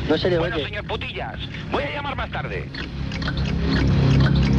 No 0.08 0.16
serio, 0.16 0.38
Bueno, 0.38 0.54
oye. 0.54 0.66
señor 0.66 0.86
Putillas, 0.86 1.36
voy 1.72 1.82
a 1.82 1.90
llamar 1.90 2.14
más 2.14 2.30
tarde. 2.30 2.68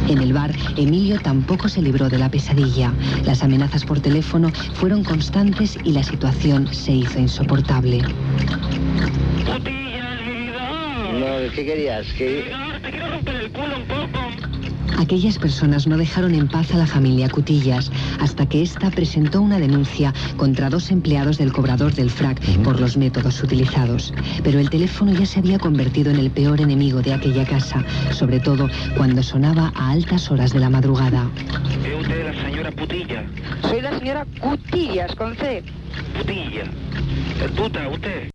En 0.08 0.18
el 0.18 0.32
bar, 0.32 0.54
Emilio 0.76 1.18
tampoco 1.18 1.68
se 1.68 1.80
libró 1.80 2.08
de 2.08 2.18
la 2.18 2.30
pesadilla. 2.30 2.92
Las 3.24 3.42
amenazas 3.42 3.84
por 3.84 4.00
teléfono 4.00 4.50
fueron 4.74 5.02
constantes 5.02 5.78
y 5.84 5.92
la 5.92 6.02
situación 6.02 6.72
se 6.72 6.92
hizo 6.92 7.18
insoportable. 7.18 8.02
No, 11.18 11.52
¿qué 11.54 11.64
querías? 11.64 12.06
Que... 12.18 12.52
Aquellas 14.98 15.38
personas 15.38 15.86
no 15.86 15.96
dejaron 15.96 16.34
en 16.34 16.48
paz 16.48 16.72
a 16.72 16.78
la 16.78 16.86
familia 16.86 17.28
Cutillas 17.28 17.90
hasta 18.20 18.46
que 18.46 18.62
ésta 18.62 18.90
presentó 18.90 19.40
una 19.40 19.58
denuncia 19.58 20.12
contra 20.36 20.70
dos 20.70 20.90
empleados 20.90 21.38
del 21.38 21.52
cobrador 21.52 21.92
del 21.94 22.10
FRAC 22.10 22.40
por 22.62 22.80
los 22.80 22.96
métodos 22.96 23.42
utilizados. 23.42 24.12
Pero 24.42 24.58
el 24.58 24.70
teléfono 24.70 25.12
ya 25.12 25.26
se 25.26 25.40
había 25.40 25.58
convertido 25.58 26.10
en 26.10 26.18
el 26.18 26.30
peor 26.30 26.60
enemigo 26.60 27.02
de 27.02 27.12
aquella 27.12 27.44
casa, 27.44 27.84
sobre 28.12 28.40
todo 28.40 28.68
cuando 28.96 29.22
sonaba 29.22 29.72
a 29.74 29.90
altas 29.90 30.30
horas 30.30 30.52
de 30.52 30.60
la 30.60 30.70
madrugada. 30.70 31.30
¿Es 31.84 32.00
usted 32.00 32.24
la 32.24 32.42
señora 32.42 32.70
Putilla? 32.72 33.24
Soy 33.62 33.80
la 33.80 33.98
señora 33.98 34.26
Cutillas, 34.40 35.14
con 35.14 35.36
C. 35.36 35.62
Putilla. 36.16 36.64
¿Es 37.44 37.50
puta 37.52 37.88
usted? 37.88 38.33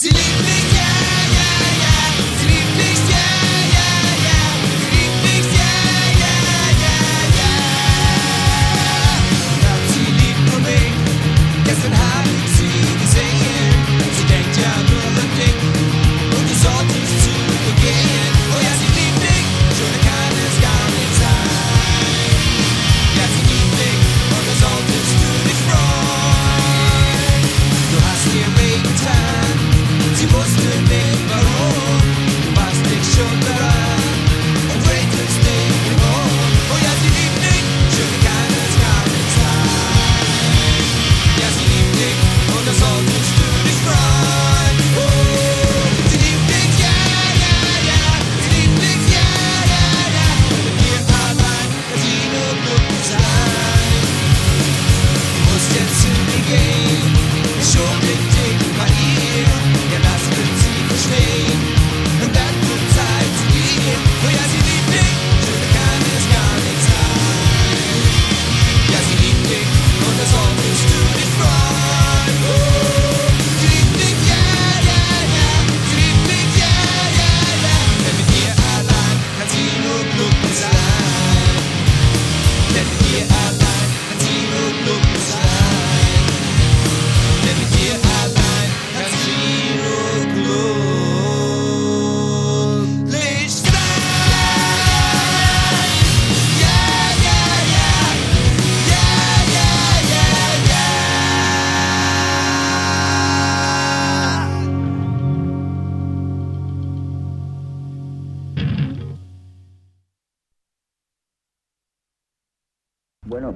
Delete 0.00 0.51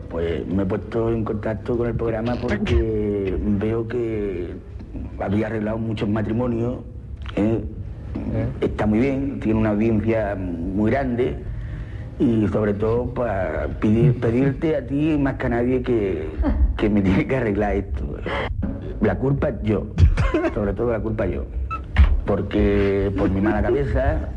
pues 0.08 0.46
me 0.46 0.62
he 0.62 0.66
puesto 0.66 1.12
en 1.12 1.24
contacto 1.24 1.76
con 1.76 1.88
el 1.88 1.94
programa 1.94 2.34
porque 2.36 3.36
veo 3.40 3.86
que 3.86 4.54
había 5.20 5.48
arreglado 5.48 5.78
muchos 5.78 6.08
matrimonios. 6.08 6.78
¿eh? 7.36 7.62
Está 8.62 8.86
muy 8.86 9.00
bien, 9.00 9.38
tiene 9.40 9.58
una 9.58 9.70
audiencia 9.70 10.34
muy 10.34 10.90
grande 10.90 11.36
y 12.18 12.48
sobre 12.48 12.72
todo 12.72 13.12
para 13.12 13.68
pedir, 13.80 14.18
pedirte 14.18 14.76
a 14.76 14.86
ti 14.86 15.18
más 15.18 15.34
que 15.34 15.46
a 15.46 15.48
nadie 15.50 15.82
que, 15.82 16.26
que 16.78 16.88
me 16.88 17.02
tiene 17.02 17.26
que 17.26 17.36
arreglar 17.36 17.76
esto. 17.76 18.16
La 19.02 19.18
culpa 19.18 19.52
yo, 19.62 19.88
sobre 20.54 20.72
todo 20.72 20.92
la 20.92 21.00
culpa 21.00 21.26
yo, 21.26 21.44
porque 22.24 23.12
por 23.16 23.28
mi 23.28 23.42
mala 23.42 23.62
cabeza 23.62 24.30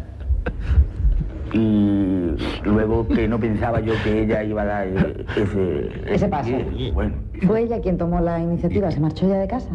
y 1.54 2.36
luego 2.64 3.08
que 3.08 3.28
no 3.28 3.40
pensaba 3.40 3.80
yo 3.80 3.94
que 4.04 4.24
ella 4.24 4.44
iba 4.44 4.62
a 4.62 4.66
dar 4.66 4.88
eh, 4.88 5.26
ese, 5.36 5.90
Ese 6.14 6.28
paso. 6.28 6.52
Bueno, 6.94 7.14
¿Fue 7.46 7.62
ella 7.62 7.80
quien 7.82 7.98
tomó 7.98 8.20
la 8.20 8.40
iniciativa? 8.40 8.92
¿Se 8.92 9.00
marchó 9.00 9.28
ya 9.28 9.38
de 9.40 9.48
casa? 9.48 9.70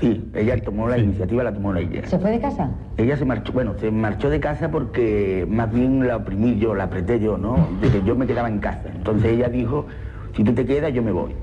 sí, 0.00 0.30
ella 0.34 0.56
tomó 0.62 0.88
la 0.88 0.98
iniciativa, 0.98 1.44
la 1.44 1.52
tomó 1.52 1.74
ella. 1.76 2.06
¿Se 2.06 2.18
fue 2.18 2.30
de 2.30 2.40
casa? 2.40 2.70
Ella 2.96 3.16
se 3.16 3.24
marchó, 3.24 3.52
bueno, 3.52 3.74
se 3.78 3.90
marchó 3.90 4.30
de 4.30 4.40
casa 4.40 4.70
porque 4.70 5.46
más 5.48 5.72
bien 5.72 6.06
la 6.06 6.16
oprimí 6.16 6.58
yo, 6.58 6.74
la 6.74 6.84
apreté 6.84 7.20
yo, 7.20 7.36
¿no? 7.36 7.56
De 7.80 7.88
que 7.90 8.02
yo 8.02 8.16
me 8.16 8.26
quedaba 8.26 8.48
en 8.48 8.58
casa. 8.60 8.88
Entonces 8.94 9.32
ella 9.32 9.48
dijo, 9.48 9.86
si 10.34 10.42
tú 10.42 10.52
te 10.54 10.64
quedas, 10.64 10.92
yo 10.92 11.02
me 11.02 11.12
voy. 11.12 11.34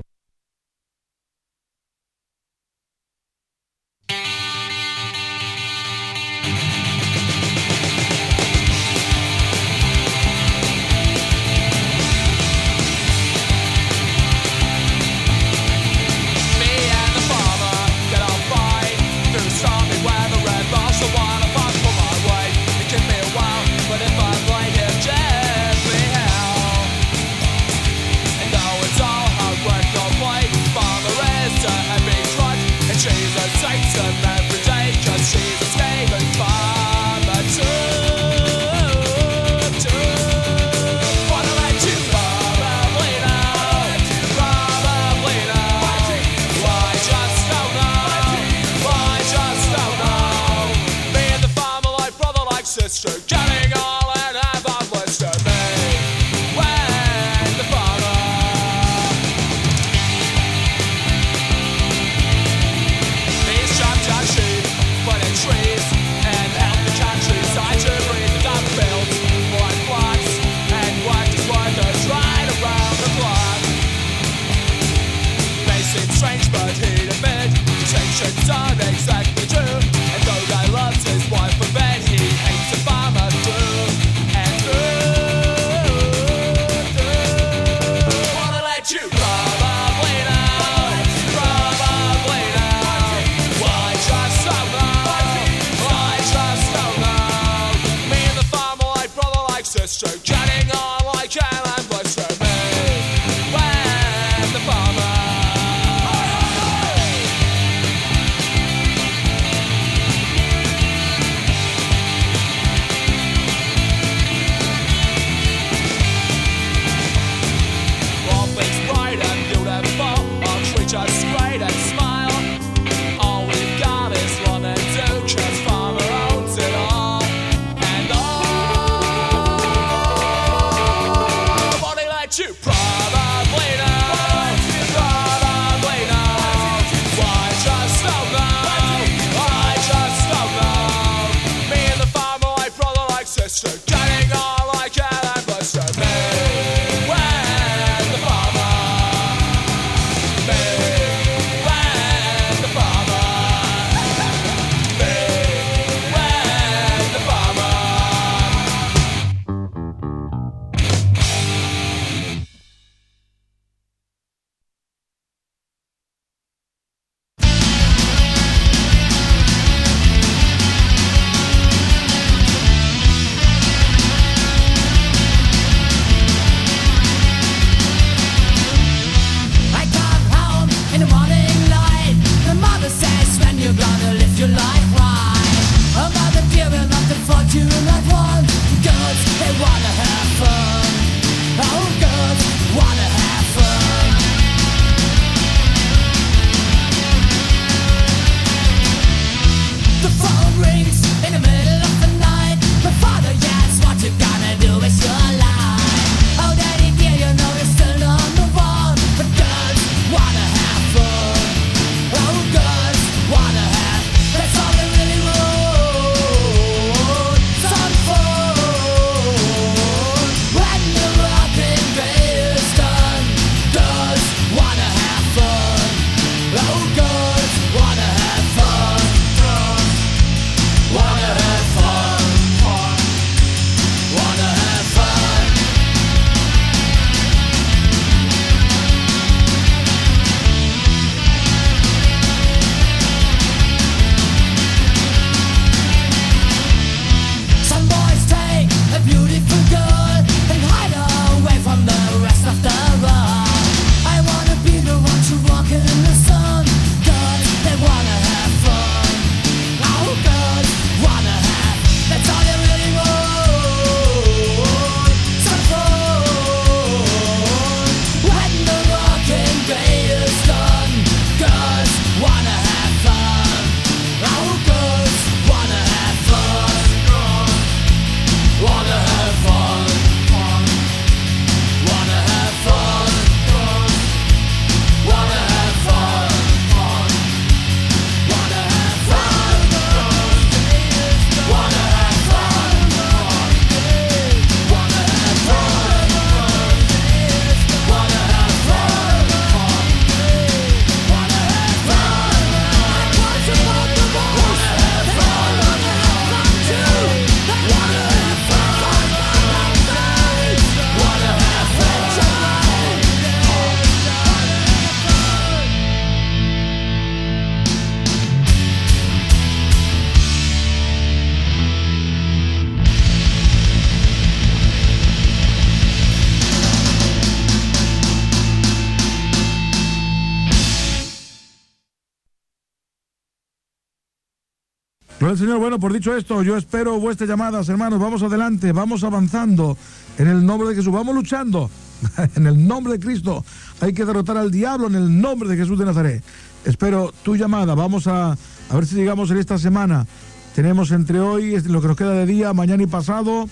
Al 335.28 335.36
Señor, 335.36 335.58
bueno, 335.58 335.78
por 335.78 335.92
dicho 335.92 336.16
esto, 336.16 336.42
yo 336.42 336.56
espero 336.56 336.98
vuestras 336.98 337.28
llamadas, 337.28 337.68
hermanos. 337.68 338.00
Vamos 338.00 338.22
adelante, 338.22 338.72
vamos 338.72 339.04
avanzando 339.04 339.76
en 340.16 340.26
el 340.26 340.46
nombre 340.46 340.70
de 340.70 340.76
Jesús. 340.76 340.90
Vamos 340.90 341.14
luchando 341.14 341.68
en 342.34 342.46
el 342.46 342.66
nombre 342.66 342.94
de 342.94 342.98
Cristo. 342.98 343.44
Hay 343.82 343.92
que 343.92 344.06
derrotar 344.06 344.38
al 344.38 344.50
diablo 344.50 344.86
en 344.86 344.94
el 344.94 345.20
nombre 345.20 345.46
de 345.46 345.58
Jesús 345.58 345.78
de 345.78 345.84
Nazaret. 345.84 346.24
Espero 346.64 347.12
tu 347.22 347.36
llamada. 347.36 347.74
Vamos 347.74 348.06
a, 348.06 348.32
a 348.32 348.74
ver 348.74 348.86
si 348.86 348.94
llegamos 348.94 349.30
en 349.30 349.36
esta 349.36 349.58
semana. 349.58 350.06
Tenemos 350.54 350.92
entre 350.92 351.20
hoy, 351.20 351.60
lo 351.60 351.82
que 351.82 351.88
nos 351.88 351.96
queda 351.98 352.12
de 352.12 352.24
día, 352.24 352.54
mañana 352.54 352.82
y 352.82 352.86
pasado, 352.86 353.50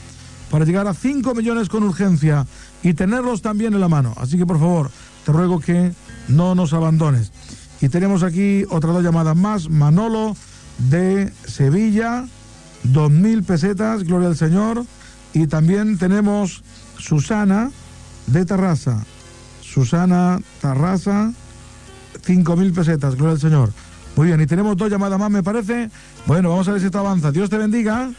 para 0.51 0.65
llegar 0.65 0.87
a 0.87 0.95
5 0.95 1.35
millones 1.35 1.69
con 1.69 1.83
urgencia 1.83 2.47
y 2.83 2.95
tenerlos 2.95 3.43
también 3.43 3.75
en 3.75 3.81
la 3.81 3.89
mano. 3.89 4.15
Así 4.17 4.39
que 4.39 4.47
por 4.47 4.59
favor, 4.59 4.91
te 5.27 5.33
ruego 5.33 5.61
que 5.61 5.93
no 6.29 6.55
nos 6.55 6.73
abandones. 6.73 7.33
Y 7.83 7.91
tenemos 7.91 8.23
aquí 8.23 8.65
otras 8.71 8.95
dos 8.95 9.05
llamadas 9.05 9.37
más. 9.37 9.69
Manolo 9.69 10.35
de 10.79 11.33
Sevilla, 11.47 12.27
2.000 12.85 13.45
pesetas, 13.45 14.05
gloria 14.05 14.29
al 14.29 14.37
Señor. 14.37 14.85
Y 15.33 15.47
también 15.47 15.99
tenemos 15.99 16.63
Susana 16.99 17.71
de 18.27 18.45
Tarrasa. 18.45 19.05
Susana 19.61 20.41
Tarrasa, 20.61 21.33
5.000 22.25 22.75
pesetas, 22.75 23.17
gloria 23.17 23.35
al 23.35 23.41
Señor. 23.41 23.73
Muy 24.17 24.29
bien, 24.29 24.41
y 24.41 24.47
tenemos 24.47 24.77
dos 24.77 24.91
llamadas 24.91 25.19
más, 25.19 25.31
me 25.31 25.43
parece. 25.43 25.91
Bueno, 26.27 26.49
vamos 26.49 26.67
a 26.69 26.73
ver 26.73 26.81
si 26.81 26.87
esto 26.87 26.99
avanza. 26.99 27.31
Dios 27.31 27.51
te 27.51 27.59
bendiga. 27.59 28.11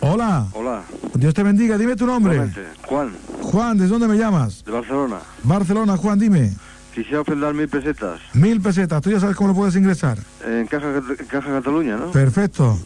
Hola. 0.00 0.46
Hola. 0.52 0.82
Dios 1.14 1.34
te 1.34 1.42
bendiga, 1.42 1.76
dime 1.76 1.96
tu 1.96 2.06
nombre. 2.06 2.50
Juan, 2.86 3.12
Juan, 3.42 3.76
¿desde 3.76 3.90
dónde 3.90 4.08
me 4.08 4.16
llamas? 4.16 4.64
de 4.64 4.72
Barcelona. 4.72 5.18
Barcelona, 5.42 5.96
Juan, 5.98 6.18
dime. 6.18 6.54
Quisiera 6.98 7.20
ofrendar 7.20 7.54
mil 7.54 7.68
pesetas 7.68 8.20
Mil 8.34 8.60
pesetas, 8.60 9.00
tú 9.00 9.10
ya 9.12 9.20
sabes 9.20 9.36
cómo 9.36 9.50
lo 9.50 9.54
puedes 9.54 9.76
ingresar. 9.76 10.18
en 10.44 10.66
Caja, 10.66 10.88
en 10.96 11.26
Caja 11.28 11.48
Cataluña, 11.48 11.96
¿no? 11.96 12.10
Perfecto. 12.10 12.76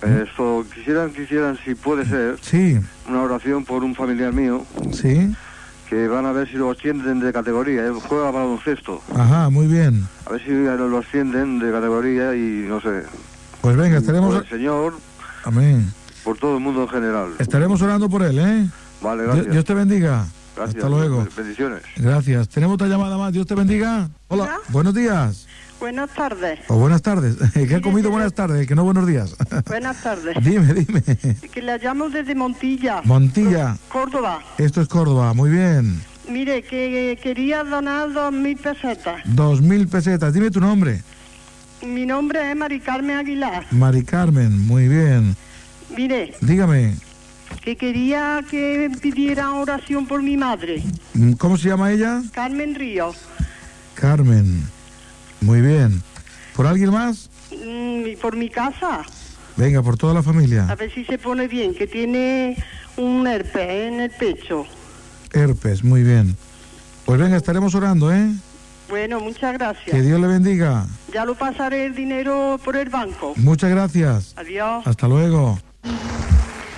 Eso, 0.00 0.64
quisieran, 0.72 1.10
quisieran, 1.10 1.58
si 1.64 1.74
puede 1.74 2.06
ser, 2.06 2.38
Sí, 2.40 2.78
una 3.08 3.20
oración 3.22 3.64
por 3.64 3.82
un 3.82 3.96
familiar 3.96 4.32
mío 4.32 4.64
sí. 4.92 5.34
que 5.90 6.06
van 6.06 6.24
a 6.26 6.30
ver 6.30 6.46
si 6.48 6.54
lo 6.54 6.70
ascienden 6.70 7.18
de 7.18 7.32
categoría. 7.32 7.84
Él 7.84 7.94
juega 7.94 8.30
baloncesto. 8.30 9.02
Ajá, 9.16 9.50
muy 9.50 9.66
bien. 9.66 10.06
A 10.26 10.30
ver 10.30 10.44
si 10.44 10.50
lo 10.52 10.98
ascienden 10.98 11.58
de 11.58 11.72
categoría 11.72 12.36
y 12.36 12.64
no 12.68 12.80
sé. 12.80 13.02
Pues 13.60 13.76
venga, 13.76 13.98
estaremos. 13.98 14.34
Por 14.36 14.44
el 14.44 14.48
Señor, 14.48 14.94
Amén. 15.42 15.92
por 16.22 16.38
todo 16.38 16.58
el 16.58 16.62
mundo 16.62 16.82
en 16.82 16.88
general. 16.90 17.30
Estaremos 17.40 17.82
orando 17.82 18.08
por 18.08 18.22
él, 18.22 18.38
¿eh? 18.38 18.68
Vale, 19.02 19.24
gracias. 19.24 19.50
Dios 19.50 19.64
te 19.64 19.74
bendiga. 19.74 20.26
Gracias. 20.58 20.84
Hasta 20.84 20.88
luego. 20.88 21.26
Bendiciones. 21.36 21.82
Gracias. 21.96 22.48
Tenemos 22.48 22.74
otra 22.74 22.88
llamada 22.88 23.16
más. 23.16 23.32
Dios 23.32 23.46
te 23.46 23.54
bendiga. 23.54 24.10
Hola. 24.26 24.58
Buenos 24.70 24.92
días. 24.92 25.46
Buenas 25.78 26.10
tardes. 26.10 26.58
O 26.66 26.76
buenas 26.76 27.02
tardes. 27.02 27.36
¿Qué 27.54 27.76
ha 27.76 27.80
comido 27.80 28.10
buenas 28.10 28.34
tardes? 28.34 28.66
Que 28.66 28.74
no 28.74 28.82
buenos 28.82 29.06
días. 29.06 29.36
Buenas 29.66 30.02
tardes. 30.02 30.36
dime, 30.42 30.74
dime. 30.74 31.02
Que 31.52 31.62
la 31.62 31.78
llamo 31.78 32.08
desde 32.10 32.34
Montilla. 32.34 33.02
Montilla. 33.04 33.76
Córdoba. 33.88 34.40
Esto 34.58 34.80
es 34.80 34.88
Córdoba. 34.88 35.32
Muy 35.34 35.50
bien. 35.50 36.02
Mire, 36.28 36.62
que 36.62 37.18
quería 37.22 37.62
donar 37.62 38.12
dos 38.12 38.32
mil 38.32 38.56
pesetas. 38.56 39.22
Dos 39.24 39.62
mil 39.62 39.86
pesetas. 39.86 40.34
Dime 40.34 40.50
tu 40.50 40.60
nombre. 40.60 41.02
Mi 41.82 42.04
nombre 42.04 42.50
es 42.50 42.56
Mari 42.56 42.80
Carmen 42.80 43.16
Aguilar. 43.16 43.66
Mari 43.70 44.02
Carmen. 44.02 44.66
Muy 44.66 44.88
bien. 44.88 45.36
Mire, 45.96 46.34
Dígame. 46.40 46.96
Que 47.68 47.76
quería 47.76 48.42
que 48.50 48.90
pidiera 49.02 49.52
oración 49.52 50.06
por 50.06 50.22
mi 50.22 50.38
madre, 50.38 50.82
mm, 51.12 51.32
¿Cómo 51.32 51.58
se 51.58 51.68
llama 51.68 51.92
ella? 51.92 52.22
Carmen 52.32 52.74
Ríos. 52.74 53.16
Carmen. 53.94 54.62
Muy 55.42 55.60
bien. 55.60 56.02
¿Por 56.56 56.66
alguien 56.66 56.90
más? 56.90 57.28
Mm, 57.50 58.06
y 58.06 58.16
por 58.16 58.36
mi 58.36 58.48
casa. 58.48 59.02
Venga, 59.58 59.82
por 59.82 59.98
toda 59.98 60.14
la 60.14 60.20
A 60.20 60.22
familia. 60.22 60.64
ver 60.78 60.90
si 60.94 61.04
se 61.04 61.18
pone 61.18 61.46
bien, 61.46 61.74
que 61.74 61.86
tiene 61.86 62.56
un 62.96 63.26
herpes 63.26 63.68
en 63.92 64.00
el 64.00 64.10
pecho. 64.12 64.64
Herpes. 65.34 65.84
Muy 65.84 66.02
bien. 66.02 66.36
Pues 67.04 67.20
venga, 67.20 67.36
estaremos 67.36 67.74
orando, 67.74 68.10
¿eh? 68.10 68.30
Bueno, 68.88 69.20
muchas 69.20 69.52
Que 69.52 69.58
gracias. 69.58 70.06
Dios 70.06 70.18
le 70.18 70.26
bendiga. 70.26 70.86
Ya 71.12 71.26
lo 71.26 71.34
pasaré 71.34 71.84
el 71.84 71.94
dinero 71.94 72.58
por 72.64 72.76
el 72.76 72.88
banco. 72.88 73.34
Muchas 73.36 73.68
gracias. 73.68 74.32
Adiós. 74.38 74.86
Hasta 74.86 75.06
luego. 75.06 75.58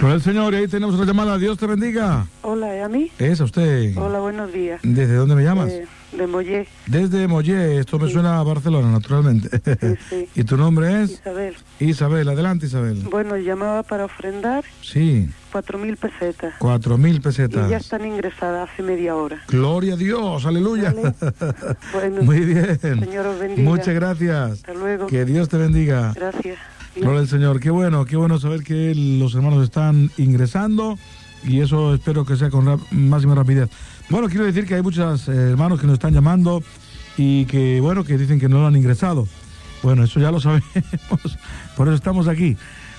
Por 0.00 0.10
el 0.12 0.22
Señor, 0.22 0.54
y 0.54 0.56
ahí 0.58 0.68
tenemos 0.68 0.94
otra 0.94 1.04
llamada. 1.06 1.36
Dios 1.36 1.58
te 1.58 1.66
bendiga. 1.66 2.26
Hola, 2.40 2.74
¿es 2.74 2.82
a 2.82 2.88
mí? 2.88 3.10
Es 3.18 3.40
a 3.40 3.44
usted. 3.44 3.94
Hola, 3.98 4.18
buenos 4.20 4.50
días. 4.50 4.80
¿Desde 4.82 5.14
dónde 5.14 5.34
me 5.34 5.42
llamas? 5.44 5.68
Eh, 5.70 5.86
de 6.16 6.26
Mollé, 6.26 6.66
Desde 6.86 7.28
Mollé. 7.28 7.78
Esto 7.78 7.98
me 7.98 8.08
suena 8.10 8.40
a 8.40 8.42
Barcelona, 8.42 8.90
naturalmente. 8.90 9.60
sí. 10.08 10.26
¿Y 10.34 10.44
tu 10.44 10.56
nombre 10.56 11.02
es? 11.02 11.10
Isabel. 11.10 11.54
Isabel. 11.80 12.28
Adelante, 12.30 12.64
Isabel. 12.66 13.02
Bueno, 13.10 13.36
llamaba 13.36 13.82
para 13.82 14.06
ofrendar 14.06 14.64
Sí, 14.82 15.28
cuatro 15.52 15.78
mil 15.78 15.98
pesetas. 15.98 16.54
cuatro 16.58 16.96
mil 16.96 17.16
Y 17.16 17.18
ya 17.18 17.22
pesetas. 17.22 17.70
están 17.72 18.06
ingresadas 18.06 18.70
hace 18.72 18.82
media 18.82 19.14
hora. 19.14 19.42
Gloria 19.48 19.94
a 19.94 19.96
Dios, 19.98 20.46
aleluya. 20.46 20.94
Bueno, 21.92 22.22
Muy 22.22 22.40
bien. 22.40 22.80
Señor 22.80 23.26
os 23.26 23.38
bendiga. 23.38 23.68
Muchas 23.68 23.94
gracias. 23.94 24.52
Hasta 24.52 24.72
luego. 24.72 25.06
Que 25.08 25.26
Dios 25.26 25.50
te 25.50 25.58
bendiga. 25.58 26.12
Gracias. 26.14 26.56
Gloria 26.96 27.20
al 27.20 27.28
Señor. 27.28 27.60
Qué 27.60 27.70
bueno, 27.70 28.04
qué 28.04 28.16
bueno 28.16 28.38
saber 28.38 28.62
que 28.62 28.94
los 28.94 29.34
hermanos 29.34 29.62
están 29.64 30.10
ingresando 30.16 30.98
y 31.44 31.60
eso 31.60 31.94
espero 31.94 32.24
que 32.24 32.36
sea 32.36 32.50
con 32.50 32.80
máxima 32.90 33.34
rapidez. 33.34 33.70
Bueno, 34.08 34.28
quiero 34.28 34.44
decir 34.44 34.66
que 34.66 34.74
hay 34.74 34.82
muchos 34.82 35.28
eh, 35.28 35.32
hermanos 35.32 35.80
que 35.80 35.86
nos 35.86 35.94
están 35.94 36.12
llamando 36.12 36.62
y 37.16 37.44
que, 37.46 37.80
bueno, 37.80 38.04
que 38.04 38.18
dicen 38.18 38.40
que 38.40 38.48
no 38.48 38.60
lo 38.60 38.66
han 38.66 38.76
ingresado. 38.76 39.26
Bueno, 39.82 40.04
eso 40.04 40.20
ya 40.20 40.30
lo 40.30 40.40
sabemos, 40.40 41.38
por 41.76 41.88
eso 41.88 41.94
estamos 41.94 42.28
aquí. 42.28 42.56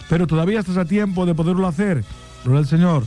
Pero 0.09 0.27
todavía 0.27 0.59
estás 0.59 0.77
a 0.77 0.85
tiempo 0.85 1.25
de 1.25 1.35
poderlo 1.35 1.67
hacer. 1.67 2.03
Gloria 2.43 2.59
al 2.59 2.67
Señor. 2.67 3.03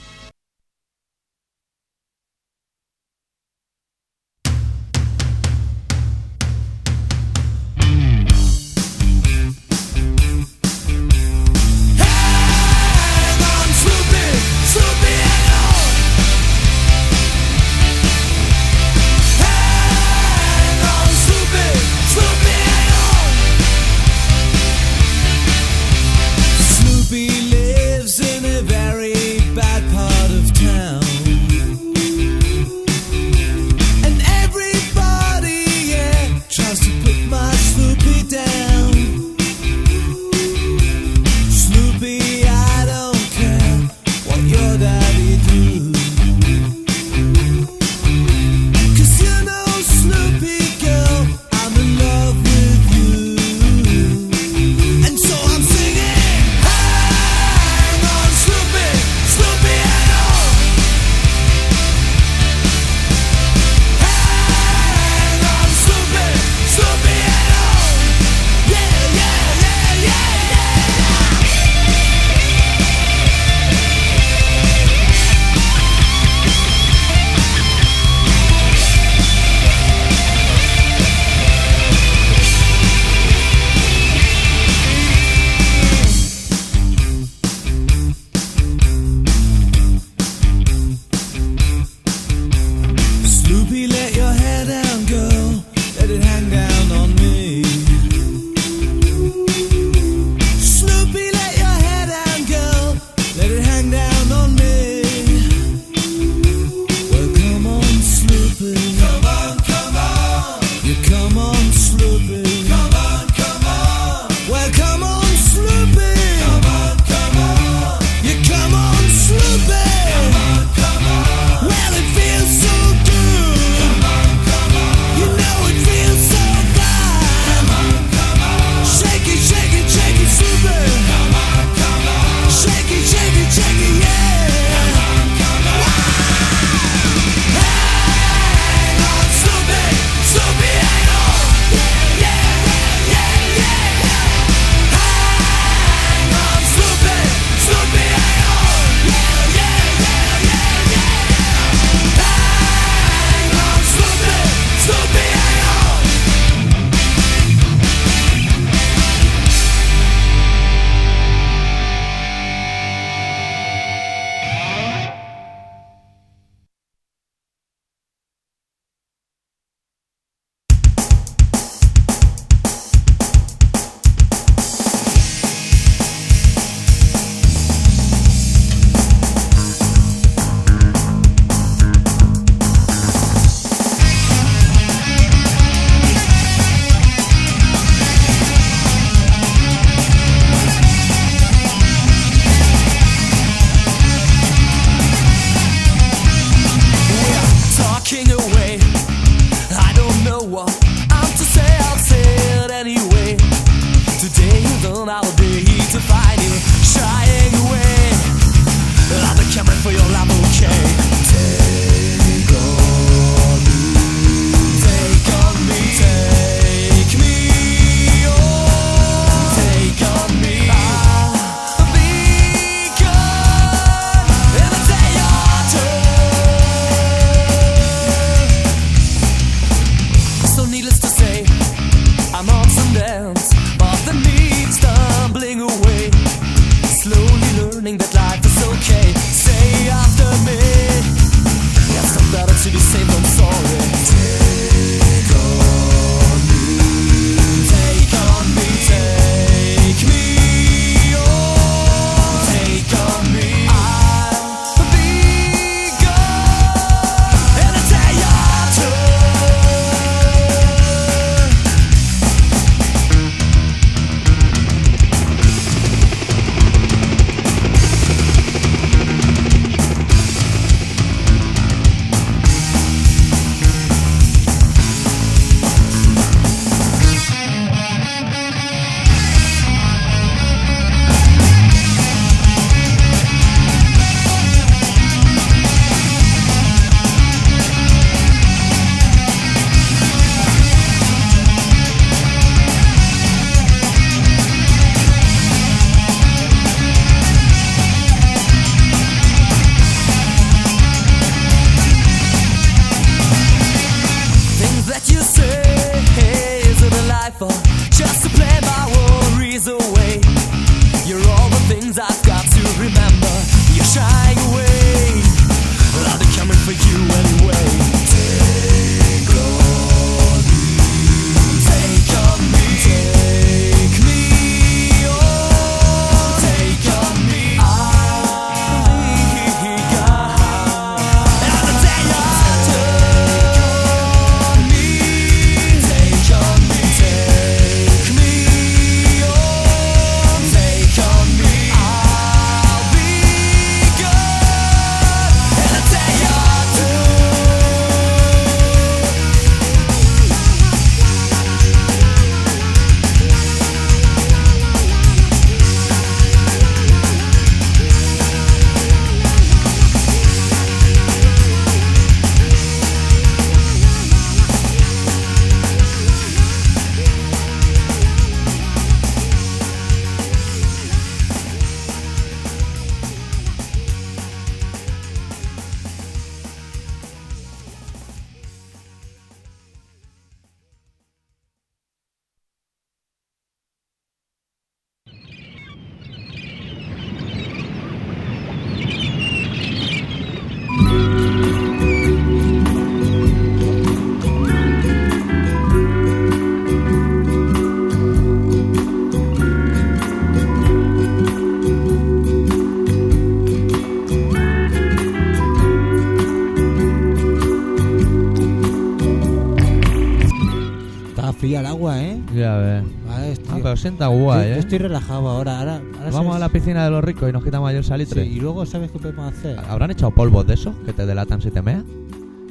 yo, 413.90 414.34
¿eh? 414.40 414.58
estoy 414.58 414.78
relajado 414.78 415.28
ahora. 415.28 415.58
ahora, 415.58 415.82
ahora 415.98 416.10
Vamos 416.10 416.36
a 416.36 416.38
la 416.38 416.48
piscina 416.48 416.84
de 416.84 416.90
los 416.90 417.04
ricos 417.04 417.28
y 417.28 417.32
nos 417.32 417.44
quitamos 417.44 417.68
ayer 417.70 417.84
salitre. 417.84 418.24
Sí, 418.24 418.30
y 418.30 418.40
luego, 418.40 418.64
¿sabes 418.66 418.90
qué 418.90 418.98
podemos 418.98 419.32
hacer? 419.32 419.58
¿Habrán 419.68 419.90
echado 419.90 420.10
polvos 420.12 420.46
de 420.46 420.54
esos 420.54 420.74
que 420.84 420.92
te 420.92 421.06
delatan 421.06 421.40
si 421.42 421.50
te 421.50 421.62
meas? 421.62 421.84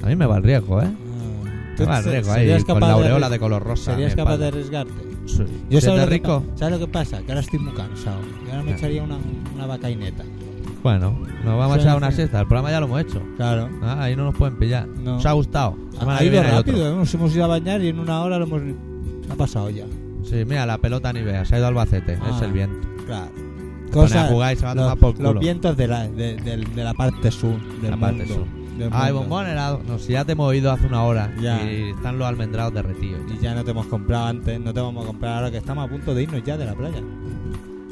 A 0.01 0.07
mí 0.07 0.15
me 0.15 0.25
va 0.25 0.37
el 0.37 0.43
riesgo, 0.43 0.81
¿eh? 0.81 0.87
Ah, 0.87 1.79
me 1.79 1.85
va 1.85 1.99
el 1.99 2.03
riesgo 2.05 2.31
ahí, 2.31 2.63
con 2.63 2.79
la 2.79 2.91
aureola 2.91 3.29
de, 3.29 3.39
color 3.39 3.63
rosa. 3.63 3.91
¿Serías 3.91 4.15
capaz 4.15 4.37
de 4.37 4.47
arriesgarte? 4.47 4.93
Yo 5.69 5.81
sabes 5.81 6.07
rico? 6.09 6.43
¿sabes 6.55 6.79
lo 6.79 6.85
que 6.85 6.91
pasa? 6.91 7.21
Que 7.21 7.31
ahora 7.31 7.41
estoy 7.41 7.59
muy 7.59 7.73
cansado. 7.73 8.19
Y 8.45 8.51
ahora 8.51 8.63
me 8.63 8.71
echaría 8.73 9.03
una, 9.03 9.17
una 9.55 9.65
vacaineta. 9.65 10.23
Bueno, 10.83 11.17
nos 11.45 11.57
vamos 11.57 11.77
a 11.77 11.79
echar 11.79 11.95
una 11.95 12.11
siesta. 12.11 12.41
El 12.41 12.47
programa 12.47 12.69
ya 12.69 12.81
lo 12.81 12.87
hemos 12.87 13.01
hecho. 13.01 13.21
Claro. 13.37 13.69
Ah, 13.81 14.03
ahí 14.03 14.17
no 14.17 14.25
nos 14.25 14.35
pueden 14.35 14.57
pillar. 14.57 14.85
No. 14.87 15.13
Nos 15.13 15.25
ha 15.25 15.31
gustado. 15.31 15.77
Ha 16.05 16.23
ido 16.23 16.43
rápido, 16.43 16.95
nos 16.95 17.13
hemos 17.13 17.33
ido 17.33 17.45
a 17.45 17.47
bañar 17.47 17.81
y 17.81 17.87
en 17.87 17.99
una 17.99 18.21
hora 18.21 18.37
lo 18.37 18.45
hemos. 18.45 18.61
Ha 19.29 19.35
pasado 19.35 19.69
ya. 19.69 19.85
Sí, 20.23 20.45
mira, 20.45 20.65
la 20.65 20.77
pelota 20.77 21.11
ni 21.13 21.21
vea. 21.21 21.45
Se 21.45 21.55
ha 21.55 21.57
ido 21.57 21.67
al 21.67 21.77
Albacete. 21.77 22.17
Ah, 22.21 22.31
es 22.35 22.41
el 22.41 22.51
viento. 22.51 22.87
Claro. 23.05 23.31
Se 23.87 23.93
pone 23.93 24.17
a 24.17 24.27
jugar 24.27 24.53
y 24.53 24.55
se 24.55 24.65
va 24.65 24.71
a 24.71 24.75
los, 24.75 24.83
tomar 24.85 24.97
por 24.97 25.15
culo. 25.15 25.33
los 25.33 25.41
vientos 25.41 25.77
de 25.77 25.87
la, 25.87 26.07
de, 26.07 26.67
la 26.75 26.93
parte 26.93 27.29
sur 27.29 27.59
del 27.79 27.91
La 27.91 27.97
parte 27.97 28.25
mundo, 28.25 28.33
sur. 28.35 28.63
Ay, 28.91 29.11
bombón 29.11 29.47
helado. 29.47 29.81
No, 29.87 29.99
si 29.99 30.13
ya 30.13 30.25
te 30.25 30.31
hemos 30.31 30.47
oído 30.47 30.71
hace 30.71 30.87
una 30.87 31.03
hora. 31.03 31.33
Ya. 31.39 31.63
Y 31.63 31.91
están 31.91 32.17
los 32.17 32.27
almendrados 32.27 32.73
derretidos. 32.73 33.21
Y 33.31 33.37
ya 33.39 33.53
no 33.53 33.63
te 33.63 33.71
hemos 33.71 33.85
comprado 33.85 34.25
antes, 34.25 34.59
no 34.59 34.73
te 34.73 34.79
vamos 34.79 35.03
a 35.03 35.07
comprar 35.07 35.35
ahora 35.35 35.51
que 35.51 35.57
estamos 35.57 35.85
a 35.85 35.89
punto 35.89 36.15
de 36.15 36.23
irnos 36.23 36.43
ya 36.43 36.57
de 36.57 36.65
la 36.65 36.73
playa. 36.73 37.01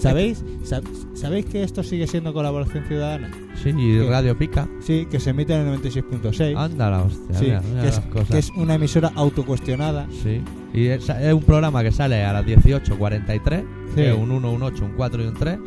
¿Sabéis? 0.01 0.43
Sab- 0.63 0.83
¿Sabéis 1.13 1.45
que 1.45 1.63
esto 1.63 1.83
sigue 1.83 2.07
siendo 2.07 2.33
colaboración 2.33 2.83
ciudadana? 2.85 3.29
Sí, 3.61 3.69
y 3.69 3.99
¿Qué? 3.99 4.07
Radio 4.09 4.37
Pica. 4.37 4.67
Sí, 4.81 5.07
que 5.09 5.19
se 5.19 5.29
emite 5.29 5.53
en 5.53 5.67
el 5.67 5.79
96.6. 5.79 6.57
Anda 6.57 6.89
la 6.89 7.03
hostia. 7.03 7.37
Sí, 7.37 7.45
mira, 7.45 7.61
mira 7.61 7.81
que, 7.83 7.87
es, 7.89 7.95
las 7.97 8.05
cosas. 8.07 8.27
que 8.29 8.37
es 8.39 8.49
una 8.51 8.75
emisora 8.75 9.11
autocuestionada. 9.15 10.07
Sí. 10.23 10.41
Y 10.73 10.87
es, 10.87 11.07
es 11.09 11.33
un 11.33 11.43
programa 11.43 11.83
que 11.83 11.91
sale 11.91 12.23
a 12.23 12.33
las 12.33 12.45
18.43, 12.45 13.59
Sí. 13.89 13.95
que 13.95 14.09
es 14.11 14.17
un 14.17 14.31
1, 14.31 14.51
un 14.51 14.63
8, 14.63 14.85
un 14.85 14.91
4 14.93 15.23
y 15.23 15.27
un 15.27 15.33
3, 15.35 15.59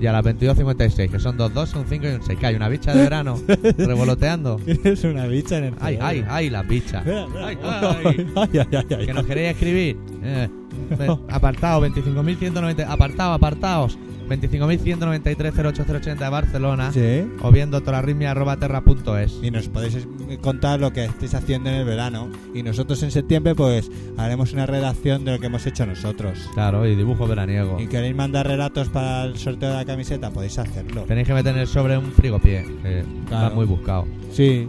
y 0.00 0.06
a 0.06 0.12
las 0.12 0.24
22.56, 0.24 1.10
que 1.10 1.18
son 1.18 1.36
dos 1.36 1.52
2, 1.52 1.74
un 1.74 1.84
5 1.86 2.06
y 2.06 2.08
un 2.10 2.22
6, 2.22 2.38
que 2.38 2.46
hay 2.46 2.54
una 2.54 2.68
bicha 2.68 2.94
de 2.94 3.02
verano 3.02 3.38
revoloteando. 3.78 4.58
Es 4.66 5.04
una 5.04 5.26
bicha 5.26 5.58
en 5.58 5.64
el 5.64 5.74
Ay, 5.80 5.98
ay, 6.00 6.24
ay, 6.28 6.48
las 6.50 6.66
bichas. 6.66 7.06
Espera, 7.06 7.24
espera. 7.24 7.46
Ay, 7.46 7.58
Ay, 7.62 8.26
ay. 8.36 8.58
ay, 8.62 8.66
ay, 8.72 8.86
ay. 8.98 9.06
Que 9.06 9.12
nos 9.14 9.26
queréis 9.26 9.50
escribir. 9.50 9.96
Eh, 10.22 10.48
ve- 10.90 11.18
apartado 11.30 11.80
25.190. 11.86 12.84
Apartado, 12.88 13.32
apartados. 13.32 13.98
25.193.08080 14.28 16.18
de 16.18 16.28
Barcelona. 16.28 16.92
Sí. 16.92 17.24
O 17.42 17.50
bien 17.50 17.70
doctorarritmia.terra.es. 17.70 19.38
Y 19.42 19.50
nos 19.50 19.68
podéis 19.68 19.94
es- 19.96 20.08
contar 20.40 20.80
lo 20.80 20.92
que 20.92 21.04
estéis 21.04 21.34
haciendo 21.34 21.68
en 21.70 21.76
el 21.76 21.84
verano. 21.84 22.28
Y 22.54 22.62
nosotros 22.62 23.02
en 23.02 23.10
septiembre, 23.10 23.54
pues 23.54 23.90
haremos 24.16 24.52
una 24.52 24.66
redacción 24.66 25.24
de 25.24 25.32
lo 25.32 25.38
que 25.38 25.46
hemos 25.46 25.66
hecho 25.66 25.84
nosotros. 25.86 26.48
Claro, 26.54 26.86
y 26.86 26.94
dibujo 26.94 27.26
veraniego. 27.26 27.78
Y 27.80 27.86
queréis 27.88 28.14
mandar 28.14 28.46
relatos 28.46 28.88
para 28.88 29.24
el 29.24 29.36
sorteo 29.36 29.70
de 29.70 29.76
la 29.76 29.84
camiseta, 29.84 30.30
podéis 30.30 30.58
hacerlo. 30.58 31.02
Tenéis 31.02 31.26
que 31.26 31.34
meter 31.34 31.54
en 31.54 31.60
el 31.62 31.66
sobre 31.66 31.98
un 31.98 32.12
frigopié, 32.12 32.64
que 32.82 33.04
Claro. 33.28 33.48
va 33.50 33.54
muy 33.54 33.66
buscado. 33.66 34.06
Sí. 34.30 34.68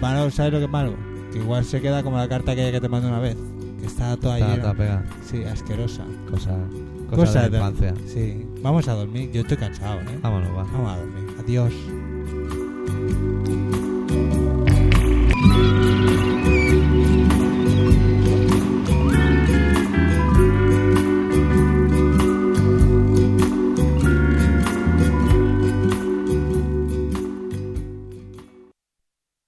Malo, 0.00 0.30
¿sabes 0.30 0.52
lo 0.52 0.58
que 0.58 0.64
es 0.64 0.70
malo? 0.70 0.94
Que 1.32 1.38
igual 1.38 1.64
se 1.64 1.80
queda 1.80 2.02
como 2.02 2.16
la 2.16 2.28
carta 2.28 2.56
que, 2.56 2.72
que 2.72 2.80
te 2.80 2.88
mandé 2.88 3.08
una 3.08 3.18
vez 3.20 3.36
que 3.80 3.86
estaba 3.86 4.16
toda 4.16 4.38
estaba. 4.38 4.60
Toda 4.60 4.74
pegada. 4.74 5.04
Sí, 5.24 5.42
asquerosa. 5.44 6.04
Cosa, 6.30 6.56
cosa, 7.08 7.16
cosa 7.16 7.48
de 7.48 7.56
infancia. 7.56 7.94
Sí. 8.06 8.46
Vamos 8.62 8.86
a 8.88 8.94
dormir, 8.94 9.30
yo 9.32 9.40
estoy 9.42 9.56
cansado, 9.56 10.00
¿eh? 10.00 10.18
Vámonos, 10.22 10.50
va. 10.50 10.64
Vamos 10.64 10.92
a 10.92 10.96
dormir. 10.96 11.26
Adiós. 11.40 11.72